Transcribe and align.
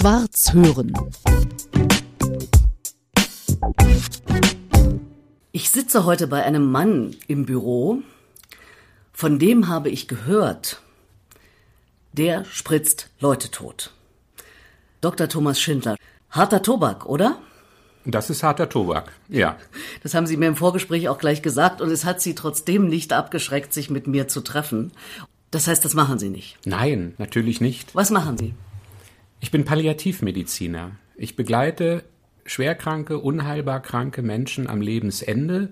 Schwarz 0.00 0.54
hören. 0.54 0.94
Ich 5.52 5.68
sitze 5.68 6.06
heute 6.06 6.26
bei 6.26 6.42
einem 6.42 6.70
Mann 6.72 7.14
im 7.28 7.44
Büro, 7.44 7.98
von 9.12 9.38
dem 9.38 9.68
habe 9.68 9.90
ich 9.90 10.08
gehört, 10.08 10.80
der 12.14 12.46
spritzt 12.46 13.10
Leute 13.20 13.50
tot. 13.50 13.92
Dr. 15.02 15.28
Thomas 15.28 15.60
Schindler. 15.60 15.96
Harter 16.30 16.62
Tobak, 16.62 17.04
oder? 17.04 17.36
Das 18.06 18.30
ist 18.30 18.42
harter 18.42 18.70
Tobak, 18.70 19.12
ja. 19.28 19.58
Das 20.02 20.14
haben 20.14 20.26
Sie 20.26 20.38
mir 20.38 20.46
im 20.46 20.56
Vorgespräch 20.56 21.10
auch 21.10 21.18
gleich 21.18 21.42
gesagt 21.42 21.82
und 21.82 21.90
es 21.90 22.06
hat 22.06 22.22
Sie 22.22 22.34
trotzdem 22.34 22.88
nicht 22.88 23.12
abgeschreckt, 23.12 23.74
sich 23.74 23.90
mit 23.90 24.06
mir 24.06 24.28
zu 24.28 24.40
treffen. 24.40 24.92
Das 25.50 25.66
heißt, 25.66 25.84
das 25.84 25.92
machen 25.92 26.18
Sie 26.18 26.30
nicht? 26.30 26.56
Nein, 26.64 27.12
natürlich 27.18 27.60
nicht. 27.60 27.94
Was 27.94 28.08
machen 28.08 28.38
Sie? 28.38 28.54
Ich 29.40 29.50
bin 29.50 29.64
Palliativmediziner. 29.64 30.92
Ich 31.16 31.34
begleite 31.34 32.04
schwerkranke, 32.44 33.18
unheilbar 33.18 33.80
kranke 33.80 34.20
Menschen 34.20 34.66
am 34.66 34.82
Lebensende 34.82 35.70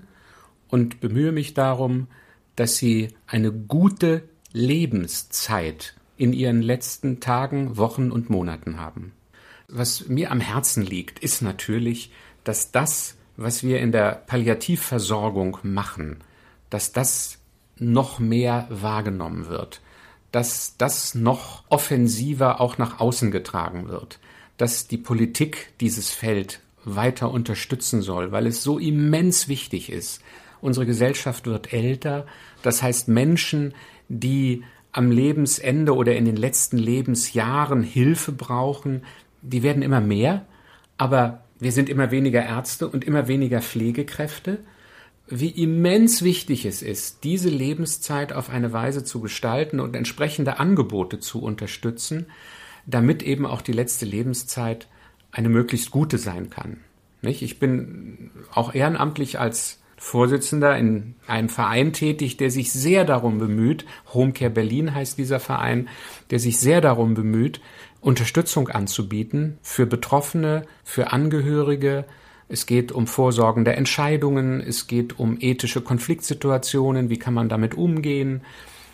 und 0.68 1.00
bemühe 1.00 1.32
mich 1.32 1.52
darum, 1.52 2.08
dass 2.56 2.76
sie 2.76 3.08
eine 3.26 3.52
gute 3.52 4.22
Lebenszeit 4.52 5.94
in 6.16 6.32
ihren 6.32 6.62
letzten 6.62 7.20
Tagen, 7.20 7.76
Wochen 7.76 8.10
und 8.10 8.30
Monaten 8.30 8.78
haben. 8.78 9.12
Was 9.68 10.08
mir 10.08 10.30
am 10.30 10.40
Herzen 10.40 10.82
liegt, 10.82 11.18
ist 11.18 11.42
natürlich, 11.42 12.10
dass 12.44 12.72
das, 12.72 13.16
was 13.36 13.62
wir 13.62 13.80
in 13.80 13.92
der 13.92 14.12
Palliativversorgung 14.26 15.58
machen, 15.62 16.18
dass 16.70 16.92
das 16.92 17.38
noch 17.76 18.18
mehr 18.18 18.66
wahrgenommen 18.70 19.46
wird, 19.48 19.82
dass 20.32 20.76
das 20.76 21.14
noch 21.14 21.64
offensiver 21.68 22.60
auch 22.60 22.78
nach 22.78 23.00
außen 23.00 23.30
getragen 23.30 23.88
wird, 23.88 24.18
dass 24.56 24.88
die 24.88 24.98
Politik 24.98 25.72
dieses 25.80 26.10
Feld 26.10 26.60
weiter 26.84 27.30
unterstützen 27.30 28.02
soll, 28.02 28.32
weil 28.32 28.46
es 28.46 28.62
so 28.62 28.78
immens 28.78 29.48
wichtig 29.48 29.90
ist. 29.90 30.22
Unsere 30.60 30.86
Gesellschaft 30.86 31.46
wird 31.46 31.72
älter, 31.72 32.26
das 32.62 32.82
heißt 32.82 33.08
Menschen, 33.08 33.74
die 34.08 34.64
am 34.92 35.10
Lebensende 35.10 35.94
oder 35.94 36.16
in 36.16 36.24
den 36.24 36.36
letzten 36.36 36.78
Lebensjahren 36.78 37.82
Hilfe 37.82 38.32
brauchen, 38.32 39.02
die 39.42 39.62
werden 39.62 39.82
immer 39.82 40.00
mehr, 40.00 40.46
aber 40.96 41.44
wir 41.60 41.72
sind 41.72 41.88
immer 41.88 42.10
weniger 42.10 42.44
Ärzte 42.44 42.88
und 42.88 43.04
immer 43.04 43.28
weniger 43.28 43.60
Pflegekräfte. 43.60 44.60
Wie 45.30 45.50
immens 45.50 46.22
wichtig 46.22 46.64
es 46.64 46.82
ist, 46.82 47.22
diese 47.24 47.50
Lebenszeit 47.50 48.32
auf 48.32 48.48
eine 48.48 48.72
Weise 48.72 49.04
zu 49.04 49.20
gestalten 49.20 49.78
und 49.78 49.94
entsprechende 49.94 50.58
Angebote 50.58 51.20
zu 51.20 51.42
unterstützen, 51.42 52.26
damit 52.86 53.22
eben 53.22 53.44
auch 53.44 53.60
die 53.60 53.72
letzte 53.72 54.06
Lebenszeit 54.06 54.88
eine 55.30 55.50
möglichst 55.50 55.90
gute 55.90 56.16
sein 56.16 56.48
kann. 56.48 56.78
Ich 57.20 57.58
bin 57.58 58.30
auch 58.54 58.74
ehrenamtlich 58.74 59.38
als 59.38 59.80
Vorsitzender 59.98 60.78
in 60.78 61.16
einem 61.26 61.48
Verein 61.48 61.92
tätig, 61.92 62.36
der 62.36 62.52
sich 62.52 62.72
sehr 62.72 63.04
darum 63.04 63.38
bemüht, 63.38 63.84
Homecare 64.14 64.50
Berlin 64.50 64.94
heißt 64.94 65.18
dieser 65.18 65.40
Verein, 65.40 65.88
der 66.30 66.38
sich 66.38 66.58
sehr 66.58 66.80
darum 66.80 67.14
bemüht, 67.14 67.60
Unterstützung 68.00 68.68
anzubieten 68.68 69.58
für 69.60 69.86
Betroffene, 69.86 70.62
für 70.84 71.12
Angehörige. 71.12 72.04
Es 72.48 72.66
geht 72.66 72.92
um 72.92 73.06
vorsorgende 73.06 73.74
Entscheidungen, 73.74 74.60
es 74.60 74.86
geht 74.86 75.18
um 75.18 75.36
ethische 75.38 75.82
Konfliktsituationen, 75.82 77.10
wie 77.10 77.18
kann 77.18 77.34
man 77.34 77.48
damit 77.48 77.74
umgehen. 77.74 78.40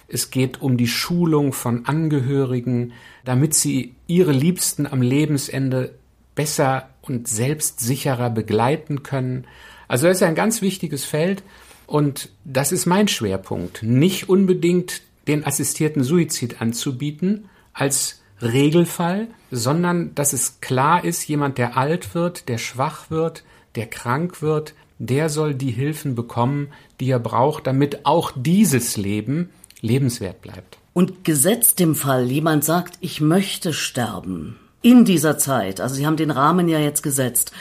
Es 0.09 0.31
geht 0.31 0.61
um 0.61 0.77
die 0.77 0.89
Schulung 0.89 1.53
von 1.53 1.87
Angehörigen, 1.87 2.93
damit 3.25 3.55
sie 3.55 3.95
ihre 4.07 4.33
Liebsten 4.33 4.87
am 4.87 5.03
Lebensende 5.03 5.95
besser 6.35 6.89
und 7.03 7.29
selbstsicherer 7.29 8.31
begleiten 8.31 9.03
können. 9.03 9.47
Also 9.87 10.09
das 10.09 10.19
ist 10.19 10.23
ein 10.25 10.35
ganz 10.35 10.61
wichtiges 10.61 11.05
Feld 11.05 11.43
und 11.87 12.31
das 12.45 12.73
ist 12.73 12.87
mein 12.87 13.09
Schwerpunkt. 13.09 13.83
Nicht 13.83 14.29
unbedingt 14.29 15.03
den 15.29 15.47
assistierten 15.47 16.03
Suizid 16.03 16.61
anzubieten 16.61 17.49
als 17.73 18.24
Regelfall, 18.43 19.29
sondern 19.51 20.15
dass 20.15 20.33
es 20.33 20.61
klar 20.61 21.05
ist, 21.05 21.27
jemand, 21.29 21.59
der 21.59 21.77
alt 21.77 22.15
wird, 22.15 22.49
der 22.49 22.59
schwach 22.59 23.11
wird, 23.11 23.45
der 23.75 23.87
krank 23.87 24.43
wird, 24.43 24.75
der 24.99 25.29
soll 25.29 25.55
die 25.55 25.71
Hilfen 25.71 26.15
bekommen, 26.15 26.69
die 27.01 27.11
er 27.11 27.19
braucht, 27.19 27.67
damit 27.67 28.07
auch 28.07 28.33
dieses 28.35 28.97
Leben 28.97 29.51
lebenswert 29.81 30.41
bleibt. 30.43 30.79
Und 30.93 31.25
gesetzt 31.25 31.81
dem 31.81 31.95
Fall, 31.95 32.31
jemand 32.31 32.65
sagt, 32.65 32.99
ich 33.01 33.21
möchte 33.21 33.73
sterben 33.73 34.57
in 34.83 35.05
dieser 35.05 35.39
Zeit, 35.39 35.81
also 35.81 35.95
Sie 35.95 36.07
haben 36.07 36.17
den 36.17 36.31
Rahmen 36.31 36.69
ja 36.69 36.79
jetzt 36.79 37.03
gesetzt, 37.03 37.53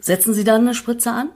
setzen 0.00 0.34
Sie 0.34 0.44
dann 0.44 0.62
eine 0.62 0.74
Spritze 0.74 1.12
an? 1.12 1.30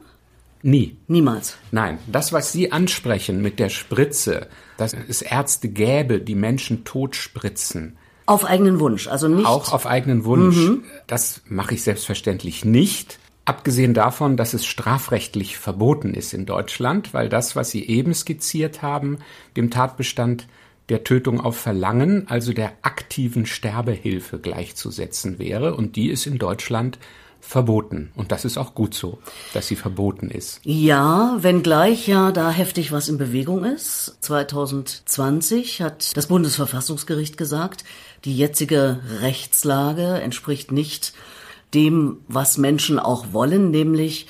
Nie. 0.62 0.96
Niemals. 1.06 1.56
Nein, 1.70 1.98
das, 2.08 2.32
was 2.32 2.50
Sie 2.50 2.72
ansprechen 2.72 3.40
mit 3.40 3.60
der 3.60 3.68
Spritze, 3.68 4.48
dass 4.76 4.94
es 4.94 5.22
Ärzte 5.22 5.68
gäbe, 5.68 6.20
die 6.20 6.34
Menschen 6.34 6.84
totspritzen, 6.84 7.96
auf 8.26 8.44
eigenen 8.44 8.80
Wunsch, 8.80 9.06
also 9.08 9.28
nicht. 9.28 9.46
Auch 9.46 9.72
auf 9.72 9.86
eigenen 9.86 10.24
Wunsch. 10.24 10.56
Mhm. 10.56 10.84
Das 11.06 11.42
mache 11.48 11.74
ich 11.74 11.82
selbstverständlich 11.82 12.64
nicht. 12.64 13.18
Abgesehen 13.44 13.94
davon, 13.94 14.36
dass 14.36 14.54
es 14.54 14.66
strafrechtlich 14.66 15.56
verboten 15.56 16.12
ist 16.12 16.34
in 16.34 16.46
Deutschland, 16.46 17.14
weil 17.14 17.28
das, 17.28 17.54
was 17.54 17.70
Sie 17.70 17.86
eben 17.86 18.12
skizziert 18.12 18.82
haben, 18.82 19.18
dem 19.56 19.70
Tatbestand 19.70 20.48
der 20.88 21.04
Tötung 21.04 21.40
auf 21.40 21.56
Verlangen, 21.56 22.28
also 22.28 22.52
der 22.52 22.72
aktiven 22.82 23.46
Sterbehilfe 23.46 24.38
gleichzusetzen 24.38 25.38
wäre. 25.38 25.74
Und 25.74 25.94
die 25.94 26.10
ist 26.10 26.26
in 26.26 26.38
Deutschland 26.38 26.98
verboten. 27.40 28.10
Und 28.16 28.32
das 28.32 28.44
ist 28.44 28.58
auch 28.58 28.74
gut 28.74 28.94
so, 28.94 29.18
dass 29.54 29.68
sie 29.68 29.76
verboten 29.76 30.30
ist. 30.30 30.60
Ja, 30.64 31.36
wenngleich 31.40 32.08
ja 32.08 32.32
da 32.32 32.50
heftig 32.50 32.90
was 32.90 33.08
in 33.08 33.18
Bewegung 33.18 33.64
ist. 33.64 34.16
2020 34.20 35.80
hat 35.82 36.16
das 36.16 36.26
Bundesverfassungsgericht 36.26 37.36
gesagt, 37.36 37.84
die 38.24 38.36
jetzige 38.36 39.00
Rechtslage 39.20 40.20
entspricht 40.20 40.72
nicht 40.72 41.12
dem, 41.74 42.18
was 42.28 42.58
Menschen 42.58 42.98
auch 42.98 43.32
wollen, 43.32 43.70
nämlich 43.70 44.26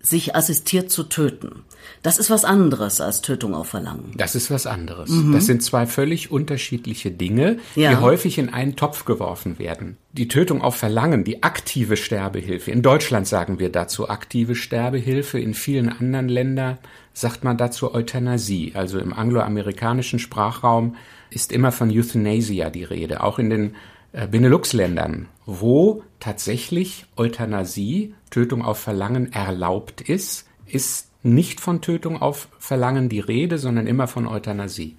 sich 0.00 0.34
assistiert 0.34 0.90
zu 0.90 1.04
töten. 1.04 1.64
Das 2.02 2.18
ist 2.18 2.30
was 2.30 2.44
anderes 2.44 3.00
als 3.00 3.22
Tötung 3.22 3.54
auf 3.54 3.68
Verlangen. 3.68 4.12
Das 4.16 4.34
ist 4.34 4.50
was 4.50 4.66
anderes. 4.66 5.10
Mhm. 5.10 5.32
Das 5.32 5.46
sind 5.46 5.62
zwei 5.62 5.86
völlig 5.86 6.30
unterschiedliche 6.30 7.10
Dinge, 7.10 7.58
ja. 7.74 7.90
die 7.90 7.96
häufig 7.96 8.38
in 8.38 8.52
einen 8.52 8.76
Topf 8.76 9.04
geworfen 9.04 9.58
werden. 9.58 9.96
Die 10.12 10.28
Tötung 10.28 10.62
auf 10.62 10.76
Verlangen, 10.76 11.24
die 11.24 11.42
aktive 11.42 11.96
Sterbehilfe. 11.96 12.70
In 12.70 12.82
Deutschland 12.82 13.26
sagen 13.26 13.58
wir 13.58 13.70
dazu 13.70 14.08
aktive 14.08 14.54
Sterbehilfe. 14.54 15.40
In 15.40 15.54
vielen 15.54 15.88
anderen 15.88 16.28
Ländern 16.28 16.78
sagt 17.12 17.42
man 17.42 17.56
dazu 17.56 17.92
Euthanasie. 17.92 18.72
Also 18.74 18.98
im 18.98 19.12
angloamerikanischen 19.12 20.20
Sprachraum 20.20 20.94
ist 21.30 21.52
immer 21.52 21.72
von 21.72 21.90
Euthanasia 21.90 22.70
die 22.70 22.84
Rede. 22.84 23.22
Auch 23.22 23.38
in 23.38 23.50
den 23.50 23.76
äh, 24.12 24.26
Benelux-Ländern, 24.26 25.28
wo 25.46 26.02
tatsächlich 26.20 27.06
Euthanasie, 27.16 28.14
Tötung 28.30 28.62
auf 28.64 28.78
Verlangen 28.78 29.32
erlaubt 29.32 30.00
ist, 30.00 30.46
ist 30.66 31.08
nicht 31.22 31.60
von 31.60 31.80
Tötung 31.80 32.20
auf 32.20 32.48
Verlangen 32.58 33.08
die 33.08 33.20
Rede, 33.20 33.58
sondern 33.58 33.86
immer 33.86 34.06
von 34.06 34.26
Euthanasie. 34.26 34.96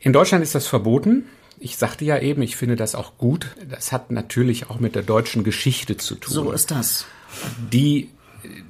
In 0.00 0.12
Deutschland 0.12 0.42
ist 0.42 0.54
das 0.54 0.66
verboten. 0.66 1.24
Ich 1.58 1.76
sagte 1.78 2.04
ja 2.04 2.18
eben, 2.18 2.42
ich 2.42 2.56
finde 2.56 2.76
das 2.76 2.94
auch 2.94 3.16
gut. 3.16 3.56
Das 3.68 3.92
hat 3.92 4.10
natürlich 4.10 4.68
auch 4.68 4.78
mit 4.78 4.94
der 4.94 5.02
deutschen 5.02 5.42
Geschichte 5.42 5.96
zu 5.96 6.14
tun. 6.16 6.32
So 6.32 6.52
ist 6.52 6.70
das. 6.70 7.06
Die 7.72 8.10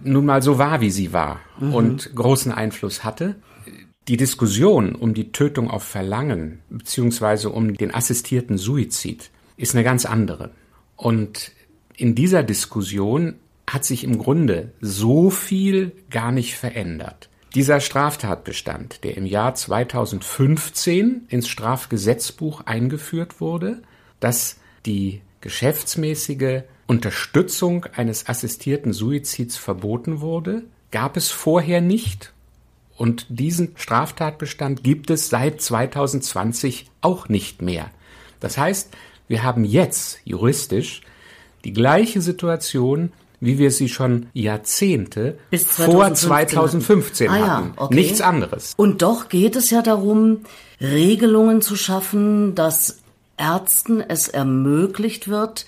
nun 0.04 0.24
mal 0.24 0.42
so 0.42 0.58
war, 0.58 0.80
wie 0.80 0.90
sie 0.90 1.12
war 1.12 1.40
mhm. 1.58 1.74
und 1.74 2.14
großen 2.14 2.52
Einfluss 2.52 3.04
hatte. 3.04 3.36
Die 4.08 4.16
Diskussion 4.16 4.94
um 4.94 5.14
die 5.14 5.32
Tötung 5.32 5.68
auf 5.68 5.82
Verlangen 5.82 6.60
beziehungsweise 6.70 7.50
um 7.50 7.74
den 7.74 7.92
assistierten 7.92 8.56
Suizid 8.56 9.30
ist 9.56 9.74
eine 9.74 9.82
ganz 9.82 10.06
andere. 10.06 10.52
Und 10.94 11.50
in 11.96 12.14
dieser 12.14 12.44
Diskussion 12.44 13.34
hat 13.68 13.84
sich 13.84 14.04
im 14.04 14.18
Grunde 14.18 14.72
so 14.80 15.30
viel 15.30 15.90
gar 16.08 16.30
nicht 16.30 16.54
verändert. 16.54 17.28
Dieser 17.56 17.80
Straftatbestand, 17.80 19.02
der 19.02 19.16
im 19.16 19.26
Jahr 19.26 19.56
2015 19.56 21.26
ins 21.28 21.48
Strafgesetzbuch 21.48 22.60
eingeführt 22.60 23.40
wurde, 23.40 23.82
dass 24.20 24.60
die 24.84 25.20
geschäftsmäßige 25.40 26.62
Unterstützung 26.86 27.86
eines 27.86 28.28
assistierten 28.28 28.92
Suizids 28.92 29.56
verboten 29.56 30.20
wurde, 30.20 30.62
gab 30.92 31.16
es 31.16 31.30
vorher 31.30 31.80
nicht. 31.80 32.32
Und 32.96 33.26
diesen 33.28 33.72
Straftatbestand 33.76 34.82
gibt 34.82 35.10
es 35.10 35.28
seit 35.28 35.60
2020 35.60 36.90
auch 37.02 37.28
nicht 37.28 37.62
mehr. 37.62 37.90
Das 38.40 38.58
heißt, 38.58 38.94
wir 39.28 39.42
haben 39.42 39.64
jetzt 39.64 40.20
juristisch 40.24 41.02
die 41.64 41.72
gleiche 41.72 42.20
Situation 42.20 43.12
wie 43.40 43.58
wir 43.58 43.70
sie 43.70 43.88
schon 43.88 44.26
Jahrzehnte 44.32 45.38
2015 45.50 45.92
vor 45.92 46.14
2015 46.14 47.28
ah, 47.28 47.32
hatten. 47.32 47.72
Ja, 47.76 47.82
okay. 47.82 47.94
Nichts 47.94 48.20
anderes. 48.20 48.74
Und 48.76 49.02
doch 49.02 49.28
geht 49.28 49.56
es 49.56 49.70
ja 49.70 49.82
darum, 49.82 50.40
Regelungen 50.80 51.62
zu 51.62 51.76
schaffen, 51.76 52.54
dass 52.54 52.98
Ärzten 53.36 54.00
es 54.00 54.28
ermöglicht 54.28 55.28
wird, 55.28 55.66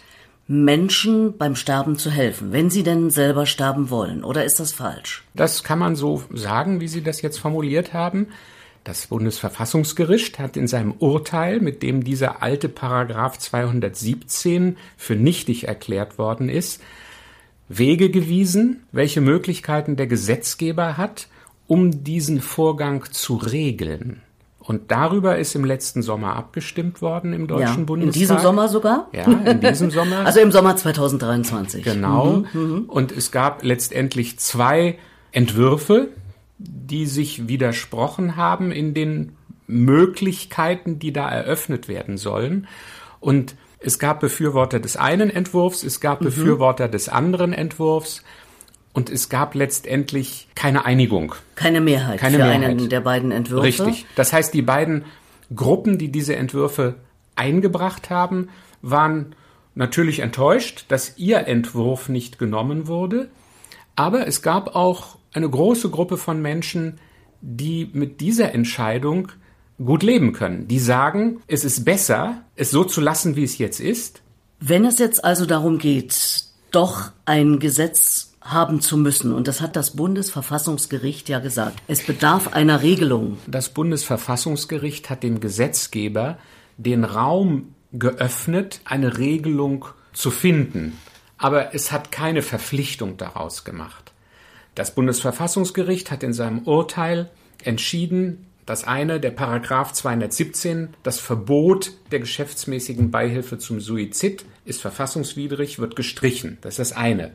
Menschen 0.51 1.37
beim 1.37 1.55
Sterben 1.55 1.99
zu 1.99 2.11
helfen, 2.11 2.53
wenn 2.53 2.71
sie 2.71 2.83
denn 2.83 3.11
selber 3.11 3.45
sterben 3.45 3.91
wollen. 3.91 4.25
Oder 4.25 4.47
ist 4.47 4.59
das 4.59 4.73
falsch? 4.73 5.23
Das 5.35 5.63
kann 5.63 5.79
man 5.79 5.95
so 5.95 6.23
sagen, 6.33 6.81
wie 6.81 6.89
Sie 6.89 7.03
das 7.03 7.21
jetzt 7.21 7.39
formuliert 7.39 7.93
haben. 7.93 8.29
Das 8.83 9.09
Bundesverfassungsgericht 9.09 10.39
hat 10.39 10.57
in 10.57 10.67
seinem 10.67 10.93
Urteil, 10.93 11.61
mit 11.61 11.83
dem 11.83 12.03
dieser 12.03 12.43
alte 12.43 12.71
Paragraph 12.71 13.39
217 13.39 14.79
für 14.97 15.17
nichtig 15.17 15.69
erklärt 15.69 16.17
worden 16.17 16.49
ist, 16.49 16.81
Wege 17.69 18.09
gewiesen, 18.09 18.85
welche 18.91 19.21
Möglichkeiten 19.21 19.97
der 19.97 20.07
Gesetzgeber 20.07 20.97
hat, 20.97 21.29
um 21.67 22.03
diesen 22.05 22.41
Vorgang 22.41 23.05
zu 23.13 23.37
regeln. 23.37 24.23
Und 24.69 24.91
darüber 24.91 25.39
ist 25.39 25.55
im 25.55 25.65
letzten 25.65 26.03
Sommer 26.03 26.37
abgestimmt 26.37 27.01
worden 27.01 27.33
im 27.33 27.47
Deutschen 27.47 27.79
ja, 27.79 27.85
Bundestag. 27.85 28.15
In 28.15 28.21
diesem 28.21 28.39
Sommer 28.39 28.69
sogar? 28.69 29.09
Ja, 29.15 29.25
in 29.25 29.63
diesem 29.63 29.91
Sommer. 29.91 30.19
also 30.27 30.41
im 30.41 30.53
Sommer 30.53 30.77
2023. 30.77 31.83
Genau. 31.83 32.45
Mhm, 32.53 32.85
und 32.87 33.11
es 33.11 33.33
gab 33.33 33.65
letztendlich 33.65 34.39
zwei 34.39 34.99
Entwürfe, 35.33 36.09
die 36.59 37.07
sich 37.07 37.49
widersprochen 37.49 38.37
haben 38.37 38.71
in 38.71 38.93
den 38.93 39.37
Möglichkeiten, 39.67 40.99
die 40.99 41.15
da 41.15 41.31
eröffnet 41.31 41.89
werden 41.89 42.19
sollen. 42.19 42.67
Und 43.21 43.55
es 43.81 43.99
gab 43.99 44.21
Befürworter 44.21 44.81
des 44.81 44.99
einen 44.99 45.31
Entwurfs, 45.31 45.83
es 45.83 45.99
gab 45.99 46.21
mhm. 46.21 46.27
Befürworter 46.27 46.89
des 46.89 47.09
anderen 47.09 47.55
Entwurfs. 47.55 48.23
Und 48.99 49.11
es 49.11 49.29
gab 49.29 49.55
letztendlich 49.55 50.49
keine 50.57 50.85
Einigung. 50.85 51.37
Keine 51.55 51.81
Mehrheit 51.81 52.19
keine 52.19 52.39
für 52.39 52.43
Mehrheit. 52.43 52.65
einen 52.65 52.89
der 52.89 53.01
beiden 53.01 53.31
Entwürfe. 53.31 53.63
Richtig. 53.63 54.07
Das 54.17 54.33
heißt, 54.33 54.53
die 54.53 54.63
beiden 54.63 55.05
Gruppen, 55.55 55.99
die 55.99 56.11
diese 56.11 56.35
Entwürfe 56.35 56.97
eingebracht 57.37 58.11
haben, 58.11 58.49
waren 58.83 59.37
natürlich 59.77 60.19
enttäuscht, 60.19 60.87
dass 60.89 61.17
ihr 61.17 61.47
Entwurf 61.47 62.09
nicht 62.09 62.41
genommen 62.41 62.89
wurde. 62.89 63.31
Aber 63.95 64.27
es 64.27 64.43
gab 64.43 64.75
auch 64.75 65.17
eine 65.33 65.49
große 65.49 65.91
Gruppe 65.91 66.17
von 66.17 66.43
Menschen, 66.43 66.99
die 67.41 67.89
mit 67.93 68.21
dieser 68.21 68.53
Entscheidung 68.53 69.29
gut 69.79 70.03
leben 70.03 70.33
können. 70.33 70.67
Die 70.67 70.81
sagen, 70.81 71.41
es 71.47 71.65
ist 71.65 71.85
besser, 71.85 72.43
es 72.57 72.73
so 72.73 72.83
zu 72.83 73.01
lassen, 73.01 73.37
wie 73.37 73.45
es 73.45 73.59
jetzt 73.59 73.79
ist. 73.79 74.23
Wenn 74.59 74.85
es 74.85 74.99
jetzt 74.99 75.25
also 75.25 75.47
darum 75.47 75.79
geht, 75.79 76.47
doch 76.73 77.13
ein 77.27 77.61
Gesetz 77.61 78.28
haben 78.53 78.81
zu 78.81 78.97
müssen. 78.97 79.33
Und 79.33 79.49
das 79.49 79.61
hat 79.61 79.77
das 79.77 79.97
Bundesverfassungsgericht 79.97 81.29
ja 81.29 81.39
gesagt. 81.39 81.81
Es 81.87 82.05
bedarf 82.05 82.53
einer 82.55 82.83
Regelung. 82.83 83.39
Das 83.47 83.69
Bundesverfassungsgericht 83.71 85.11
hat 85.11 85.23
dem 85.23 85.41
Gesetzgeber 85.41 86.39
den 86.77 87.05
Raum 87.05 87.75
geöffnet, 87.93 88.81
eine 88.85 89.19
Regelung 89.19 89.87
zu 90.13 90.31
finden. 90.31 90.99
Aber 91.37 91.75
es 91.75 91.93
hat 91.93 92.11
keine 92.11 92.43
Verpflichtung 92.43 93.17
daraus 93.17 93.65
gemacht. 93.65 94.13
Das 94.75 94.95
Bundesverfassungsgericht 94.95 96.11
hat 96.11 96.23
in 96.23 96.33
seinem 96.33 96.63
Urteil 96.63 97.31
entschieden, 97.65 98.47
dass 98.67 98.85
eine 98.85 99.19
der 99.19 99.31
Paragraph 99.31 99.93
217, 99.93 100.91
das 101.03 101.19
Verbot 101.19 101.93
der 102.11 102.21
geschäftsmäßigen 102.21 103.11
Beihilfe 103.11 103.59
zum 103.59 103.81
Suizid 103.81 104.45
ist 104.67 104.83
verfassungswidrig, 104.83 105.79
wird 105.79 105.97
gestrichen. 105.97 106.59
Das 106.61 106.75
ist 106.75 106.91
das 106.91 106.93
eine. 106.93 107.33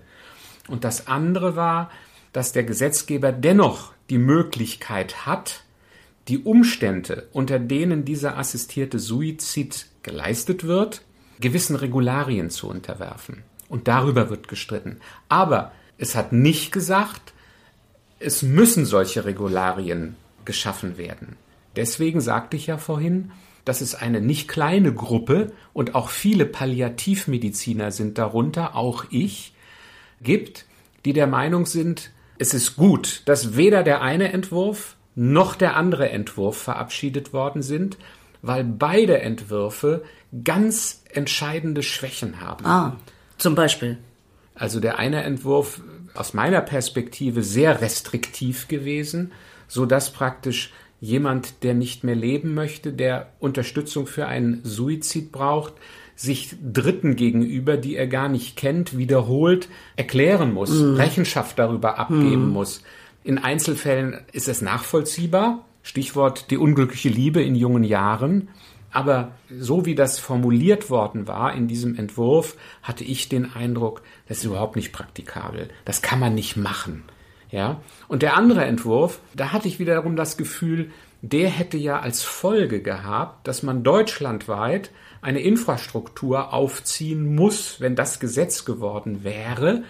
Und 0.67 0.83
das 0.83 1.07
andere 1.07 1.55
war, 1.55 1.89
dass 2.31 2.51
der 2.51 2.63
Gesetzgeber 2.63 3.31
dennoch 3.31 3.93
die 4.09 4.17
Möglichkeit 4.17 5.25
hat, 5.25 5.63
die 6.27 6.39
Umstände, 6.39 7.27
unter 7.33 7.59
denen 7.59 8.05
dieser 8.05 8.37
assistierte 8.37 8.99
Suizid 8.99 9.87
geleistet 10.03 10.63
wird, 10.63 11.01
gewissen 11.39 11.75
Regularien 11.75 12.49
zu 12.49 12.69
unterwerfen. 12.69 13.43
Und 13.67 13.87
darüber 13.87 14.29
wird 14.29 14.47
gestritten. 14.47 14.99
Aber 15.29 15.71
es 15.97 16.15
hat 16.15 16.31
nicht 16.31 16.71
gesagt, 16.71 17.33
es 18.19 18.41
müssen 18.41 18.85
solche 18.85 19.25
Regularien 19.25 20.15
geschaffen 20.45 20.97
werden. 20.97 21.35
Deswegen 21.75 22.21
sagte 22.21 22.55
ich 22.55 22.67
ja 22.67 22.77
vorhin, 22.77 23.31
dass 23.65 23.81
es 23.81 23.95
eine 23.95 24.21
nicht 24.21 24.47
kleine 24.47 24.93
Gruppe 24.93 25.51
und 25.73 25.95
auch 25.95 26.09
viele 26.09 26.45
Palliativmediziner 26.45 27.91
sind 27.91 28.17
darunter, 28.17 28.75
auch 28.75 29.05
ich, 29.09 29.52
gibt, 30.23 30.65
die 31.05 31.13
der 31.13 31.27
Meinung 31.27 31.65
sind, 31.65 32.11
es 32.37 32.53
ist 32.53 32.75
gut, 32.75 33.21
dass 33.25 33.55
weder 33.55 33.83
der 33.83 34.01
eine 34.01 34.31
Entwurf 34.33 34.95
noch 35.15 35.55
der 35.55 35.75
andere 35.75 36.09
Entwurf 36.09 36.57
verabschiedet 36.57 37.33
worden 37.33 37.61
sind, 37.61 37.97
weil 38.41 38.63
beide 38.63 39.21
Entwürfe 39.21 40.03
ganz 40.43 41.03
entscheidende 41.11 41.83
Schwächen 41.83 42.41
haben. 42.41 42.65
Ah, 42.65 42.97
zum 43.37 43.55
Beispiel. 43.55 43.97
Also 44.55 44.79
der 44.79 44.99
eine 44.99 45.23
Entwurf 45.23 45.81
aus 46.13 46.33
meiner 46.33 46.61
Perspektive 46.61 47.43
sehr 47.43 47.81
restriktiv 47.81 48.67
gewesen, 48.67 49.31
so 49.67 49.85
dass 49.85 50.11
praktisch 50.11 50.71
jemand, 50.99 51.63
der 51.63 51.73
nicht 51.73 52.03
mehr 52.03 52.15
leben 52.15 52.53
möchte, 52.53 52.93
der 52.93 53.33
Unterstützung 53.39 54.07
für 54.07 54.27
einen 54.27 54.61
Suizid 54.63 55.31
braucht, 55.31 55.73
sich 56.15 56.55
Dritten 56.61 57.15
gegenüber, 57.15 57.77
die 57.77 57.95
er 57.95 58.07
gar 58.07 58.29
nicht 58.29 58.55
kennt, 58.55 58.97
wiederholt 58.97 59.67
erklären 59.95 60.53
muss, 60.53 60.71
mhm. 60.71 60.95
Rechenschaft 60.95 61.57
darüber 61.59 61.99
abgeben 61.99 62.47
mhm. 62.47 62.53
muss. 62.53 62.83
In 63.23 63.37
Einzelfällen 63.37 64.21
ist 64.31 64.47
es 64.47 64.61
nachvollziehbar. 64.61 65.65
Stichwort 65.81 66.49
die 66.51 66.57
unglückliche 66.57 67.09
Liebe 67.09 67.41
in 67.41 67.55
jungen 67.55 67.83
Jahren. 67.83 68.49
Aber 68.91 69.31
so 69.49 69.85
wie 69.85 69.95
das 69.95 70.19
formuliert 70.19 70.89
worden 70.89 71.27
war 71.27 71.53
in 71.53 71.67
diesem 71.67 71.95
Entwurf, 71.95 72.55
hatte 72.83 73.03
ich 73.03 73.27
den 73.27 73.51
Eindruck, 73.51 74.03
das 74.27 74.39
ist 74.39 74.45
überhaupt 74.45 74.75
nicht 74.75 74.93
praktikabel. 74.93 75.69
Das 75.83 76.01
kann 76.01 76.19
man 76.19 76.35
nicht 76.35 76.57
machen. 76.57 77.03
Ja. 77.49 77.81
Und 78.07 78.21
der 78.21 78.35
andere 78.37 78.65
Entwurf, 78.65 79.19
da 79.35 79.51
hatte 79.51 79.67
ich 79.67 79.79
wiederum 79.79 80.15
das 80.15 80.37
Gefühl, 80.37 80.91
der 81.21 81.49
hätte 81.49 81.77
ja 81.77 81.99
als 81.99 82.21
Folge 82.21 82.81
gehabt, 82.81 83.47
dass 83.47 83.63
man 83.63 83.83
deutschlandweit 83.83 84.91
eine 85.23 85.41
Infrastruktur 85.41 86.53
aufziehen 86.53 87.35
muss, 87.35 87.79
wenn 87.79 87.95
das 87.95 88.19
Gesetz 88.19 88.65
geworden 88.65 89.23
wäre, 89.23 89.83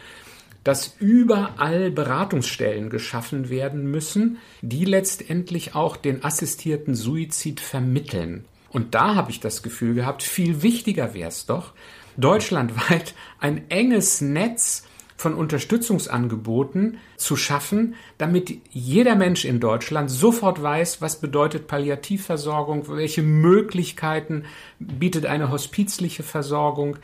dass 0.63 0.95
überall 1.00 1.91
Beratungsstellen 1.91 2.89
geschaffen 2.89 3.50
werden 3.50 3.89
müssen, 3.89 4.38
die 4.62 4.85
letztendlich 4.85 5.75
auch 5.75 5.97
den 5.97 6.24
assistierten 6.24 6.95
Suizid 6.95 7.59
vermitteln. 7.59 8.45
Und 8.69 8.95
da 8.95 9.15
habe 9.15 9.31
ich 9.31 9.39
das 9.39 9.62
Gefühl 9.62 9.94
gehabt, 9.94 10.24
viel 10.24 10.62
wichtiger 10.62 11.13
wäre 11.13 11.30
es 11.30 11.45
doch, 11.45 11.74
deutschlandweit 12.17 13.13
ein 13.39 13.69
enges 13.69 14.22
Netz 14.22 14.86
von 15.24 15.36
Unterstützungsangeboten 15.36 16.98
zu 17.15 17.38
schaffen, 17.38 17.96
damit 18.18 18.53
jeder 18.72 19.15
Mensch 19.15 19.46
in 19.46 19.62
Deutschland 19.62 20.12
sofort 20.12 20.62
weiß, 20.62 21.01
was 21.01 21.22
bedeutet 21.22 21.65
Palliativversorgung, 21.68 22.89
welche 22.89 23.22
Möglichkeiten 23.22 24.44
bietet 24.80 25.25
eine 25.25 25.50
hospizliche 25.50 26.24
Versorgung, 26.24 26.98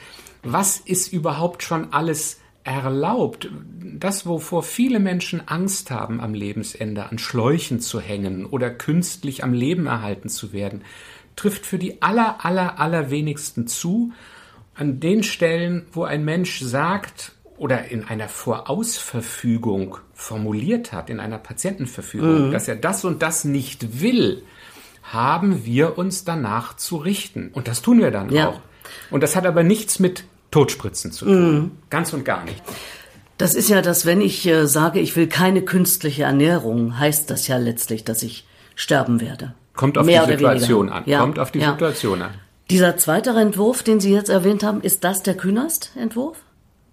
was 0.44 0.82
ist 0.82 1.14
überhaupt 1.14 1.64
schon 1.64 1.94
alles 1.94 2.42
erlaubt. 2.66 3.50
Das, 3.82 4.26
wovor 4.26 4.64
viele 4.64 5.00
Menschen 5.00 5.48
Angst 5.48 5.90
haben 5.90 6.20
am 6.20 6.34
Lebensende, 6.34 7.10
an 7.10 7.20
Schläuchen 7.20 7.80
zu 7.80 8.02
hängen 8.02 8.46
oder 8.46 8.70
künstlich 8.70 9.46
am 9.46 9.54
Leben 9.54 9.88
erhalten 9.88 10.28
zu 10.28 10.52
werden, 10.52 10.82
trifft 11.38 11.66
für 11.66 11.80
die 11.80 12.02
aller, 12.02 12.44
aller, 12.44 12.80
allerwenigsten 12.80 13.66
zu. 13.66 14.12
An 14.76 15.00
den 15.00 15.24
Stellen, 15.24 15.86
wo 15.94 16.04
ein 16.04 16.26
Mensch 16.26 16.60
sagt, 16.60 17.34
oder 17.60 17.90
in 17.90 18.06
einer 18.06 18.30
Vorausverfügung 18.30 19.98
formuliert 20.14 20.92
hat, 20.92 21.10
in 21.10 21.20
einer 21.20 21.38
Patientenverfügung, 21.38 22.48
mhm. 22.48 22.52
dass 22.52 22.68
er 22.68 22.76
das 22.76 23.04
und 23.06 23.22
das 23.22 23.44
nicht 23.44 24.02
will, 24.02 24.44
haben 25.04 25.66
wir 25.66 25.98
uns 25.98 26.24
danach 26.24 26.76
zu 26.76 26.98
richten. 26.98 27.50
Und 27.54 27.68
das 27.68 27.82
tun 27.82 28.00
wir 28.00 28.12
dann 28.12 28.30
ja. 28.32 28.50
auch. 28.50 28.62
Und 29.12 29.22
das 29.22 29.36
hat 29.36 29.46
aber 29.46 29.64
nichts 29.64 30.00
mit 30.00 30.24
Totspritzen 30.52 31.12
zu 31.12 31.26
tun. 31.26 31.54
Mhm. 31.54 31.72
Ganz 31.90 32.14
und 32.14 32.26
gar 32.26 32.44
nicht. 32.46 32.64
Das 33.38 33.56
ist 33.56 33.70
ja 33.70 33.82
das, 33.82 34.06
wenn 34.06 34.22
ich 34.22 34.46
äh, 34.48 34.68
sage, 34.68 35.00
ich 35.00 35.16
will 35.16 35.28
keine 35.28 35.62
künstliche 35.62 36.24
Ernährung, 36.24 37.00
heißt 37.00 37.30
das 37.30 37.48
ja 37.48 37.58
letztlich, 37.58 38.04
dass 38.04 38.24
ich 38.24 38.48
sterben 38.76 39.22
werde. 39.22 39.54
Kommt 39.74 39.98
auf 39.98 40.06
Mehr 40.06 40.26
die 40.26 40.34
Situation 40.34 40.90
an. 40.90 41.04
Ja. 41.06 41.22
Kommt 41.22 41.40
auf 41.40 41.52
die 41.52 41.60
ja. 41.60 41.72
Situation 41.72 42.22
an. 42.22 42.32
Dieser 42.70 42.98
zweite 42.98 43.32
Entwurf, 43.32 43.82
den 43.82 44.00
Sie 44.00 44.14
jetzt 44.14 44.30
erwähnt 44.30 44.64
haben, 44.64 44.82
ist 44.82 45.04
das 45.04 45.24
der 45.24 45.36
Künast-Entwurf? 45.36 46.38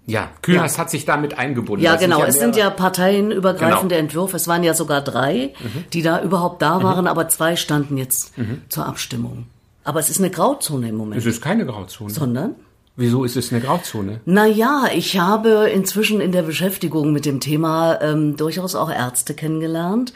Ja, 0.06 0.30
Künast 0.40 0.76
ja. 0.76 0.82
hat 0.82 0.90
sich 0.90 1.04
damit 1.04 1.36
eingebunden. 1.36 1.84
Ja, 1.84 1.96
genau. 1.96 2.22
Es 2.22 2.38
sind 2.38 2.56
ja 2.56 2.70
parteienübergreifende 2.70 3.96
genau. 3.96 4.06
Entwürfe. 4.06 4.36
Es 4.36 4.46
waren 4.46 4.62
ja 4.62 4.72
sogar 4.72 5.02
drei, 5.02 5.52
mhm. 5.58 5.84
die 5.92 6.02
da 6.02 6.22
überhaupt 6.22 6.62
da 6.62 6.82
waren, 6.82 7.02
mhm. 7.02 7.10
aber 7.10 7.28
zwei 7.28 7.56
standen 7.56 7.96
jetzt 7.96 8.38
mhm. 8.38 8.62
zur 8.68 8.86
Abstimmung. 8.86 9.46
Aber 9.82 9.98
es 10.00 10.08
ist 10.08 10.20
eine 10.20 10.30
Grauzone 10.30 10.88
im 10.88 10.96
Moment. 10.96 11.20
Es 11.20 11.26
ist 11.26 11.42
keine 11.42 11.66
Grauzone. 11.66 12.10
Sondern? 12.10 12.54
Wieso 12.96 13.24
ist 13.24 13.36
es 13.36 13.52
eine 13.52 13.60
Grauzone? 13.60 14.20
Naja, 14.24 14.84
ich 14.94 15.18
habe 15.18 15.68
inzwischen 15.68 16.20
in 16.20 16.32
der 16.32 16.42
Beschäftigung 16.42 17.12
mit 17.12 17.26
dem 17.26 17.40
Thema 17.40 18.00
ähm, 18.00 18.36
durchaus 18.36 18.74
auch 18.74 18.90
Ärzte 18.90 19.34
kennengelernt, 19.34 20.14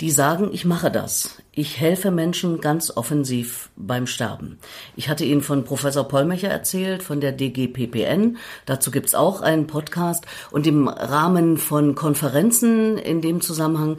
die 0.00 0.10
sagen, 0.10 0.50
ich 0.52 0.64
mache 0.64 0.90
das. 0.90 1.42
Ich 1.52 1.78
helfe 1.78 2.10
Menschen 2.10 2.60
ganz 2.60 2.90
offensiv 2.96 3.70
beim 3.76 4.06
Sterben. 4.06 4.58
Ich 4.96 5.08
hatte 5.08 5.24
Ihnen 5.24 5.42
von 5.42 5.64
Professor 5.64 6.08
Pollmecher 6.08 6.48
erzählt, 6.48 7.02
von 7.02 7.20
der 7.20 7.32
DGPPN. 7.32 8.38
Dazu 8.66 8.90
gibt's 8.90 9.14
auch 9.14 9.42
einen 9.42 9.66
Podcast. 9.66 10.24
Und 10.50 10.66
im 10.66 10.88
Rahmen 10.88 11.58
von 11.58 11.94
Konferenzen 11.94 12.96
in 12.96 13.20
dem 13.20 13.40
Zusammenhang 13.40 13.98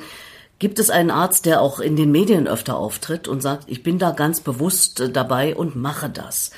Gibt 0.62 0.78
es 0.78 0.92
einen 0.92 1.10
Arzt, 1.10 1.48
der 1.48 1.60
auch 1.60 1.80
in 1.80 1.96
den 1.96 2.12
Medien 2.12 2.48
öfter 2.48 2.78
auftritt 2.78 3.28
und 3.28 3.42
sagt, 3.42 3.64
ich 3.66 3.82
bin 3.82 3.98
da 3.98 4.12
ganz 4.12 4.42
bewusst 4.42 5.00
äh, 5.00 5.10
dabei 5.10 5.56
und 5.56 5.76
mache 5.76 6.08
das? 6.08 6.52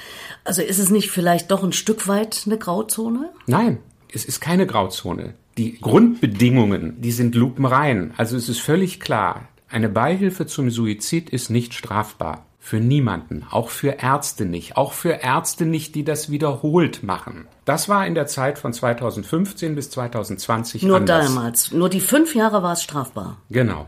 Also 0.43 0.61
ist 0.61 0.77
es 0.77 0.89
nicht 0.89 1.09
vielleicht 1.09 1.51
doch 1.51 1.63
ein 1.63 1.71
Stück 1.71 2.05
weit 2.09 2.41
eine 2.45 2.57
Grauzone? 2.57 3.29
Nein, 3.47 3.79
es 4.11 4.25
ist 4.25 4.41
keine 4.41 4.67
Grauzone. 4.67 5.35
Die 5.57 5.79
Grundbedingungen, 5.79 7.01
die 7.01 7.11
sind 7.11 7.35
lupenrein. 7.35 8.13
Also 8.17 8.35
es 8.37 8.49
ist 8.49 8.59
völlig 8.59 8.99
klar, 8.99 9.47
eine 9.69 9.89
Beihilfe 9.89 10.45
zum 10.45 10.69
Suizid 10.69 11.29
ist 11.29 11.49
nicht 11.49 11.73
strafbar. 11.73 12.45
Für 12.59 12.77
niemanden, 12.77 13.43
auch 13.51 13.69
für 13.69 13.97
Ärzte 14.01 14.45
nicht, 14.45 14.77
auch 14.77 14.93
für 14.93 15.21
Ärzte 15.21 15.65
nicht, 15.65 15.95
die 15.95 16.05
das 16.05 16.29
wiederholt 16.29 17.03
machen. 17.03 17.45
Das 17.65 17.89
war 17.89 18.07
in 18.07 18.15
der 18.15 18.25
Zeit 18.25 18.57
von 18.57 18.71
2015 18.71 19.75
bis 19.75 19.89
2020 19.89 20.83
Nur 20.83 20.97
anders. 20.97 21.25
damals, 21.25 21.71
nur 21.73 21.89
die 21.89 21.99
fünf 21.99 22.35
Jahre 22.35 22.63
war 22.63 22.71
es 22.71 22.81
strafbar. 22.81 23.35
Genau. 23.49 23.87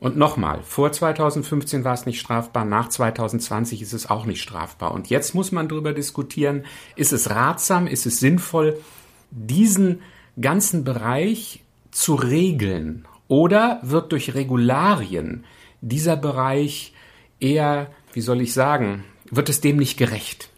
Und 0.00 0.18
nochmal, 0.18 0.60
vor 0.64 0.92
2015 0.92 1.84
war 1.84 1.94
es 1.94 2.04
nicht 2.04 2.20
strafbar, 2.20 2.64
nach 2.66 2.88
2020 2.88 3.80
ist 3.80 3.94
es 3.94 4.10
auch 4.10 4.26
nicht 4.26 4.42
strafbar. 4.42 4.92
Und 4.92 5.08
jetzt 5.08 5.34
muss 5.34 5.50
man 5.50 5.68
darüber 5.68 5.92
diskutieren, 5.94 6.64
ist 6.96 7.12
es 7.12 7.30
ratsam, 7.30 7.86
ist 7.86 8.04
es 8.04 8.18
sinnvoll, 8.18 8.78
diesen 9.30 10.00
ganzen 10.40 10.84
Bereich 10.84 11.62
zu 11.90 12.14
regeln? 12.14 13.06
Oder 13.28 13.80
wird 13.82 14.12
durch 14.12 14.34
Regularien 14.34 15.44
dieser 15.80 16.16
Bereich 16.16 16.92
eher 17.38 17.90
wie 18.12 18.20
soll 18.20 18.40
ich 18.40 18.52
sagen, 18.52 19.04
wird 19.30 19.48
es 19.48 19.60
dem 19.60 19.76
nicht 19.76 19.96
gerecht. 19.96 20.48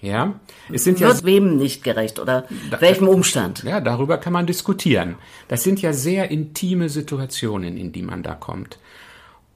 Ja, 0.00 0.38
es 0.72 0.84
sind 0.84 1.00
ja 1.00 1.08
wird 1.08 1.24
wem 1.24 1.56
nicht 1.56 1.82
gerecht 1.82 2.20
oder 2.20 2.46
da, 2.70 2.80
welchem 2.80 3.08
Umstand? 3.08 3.64
Ja, 3.64 3.80
darüber 3.80 4.18
kann 4.18 4.32
man 4.32 4.46
diskutieren. 4.46 5.16
Das 5.48 5.64
sind 5.64 5.82
ja 5.82 5.92
sehr 5.92 6.30
intime 6.30 6.88
Situationen, 6.88 7.76
in 7.76 7.90
die 7.90 8.02
man 8.02 8.22
da 8.22 8.34
kommt. 8.34 8.78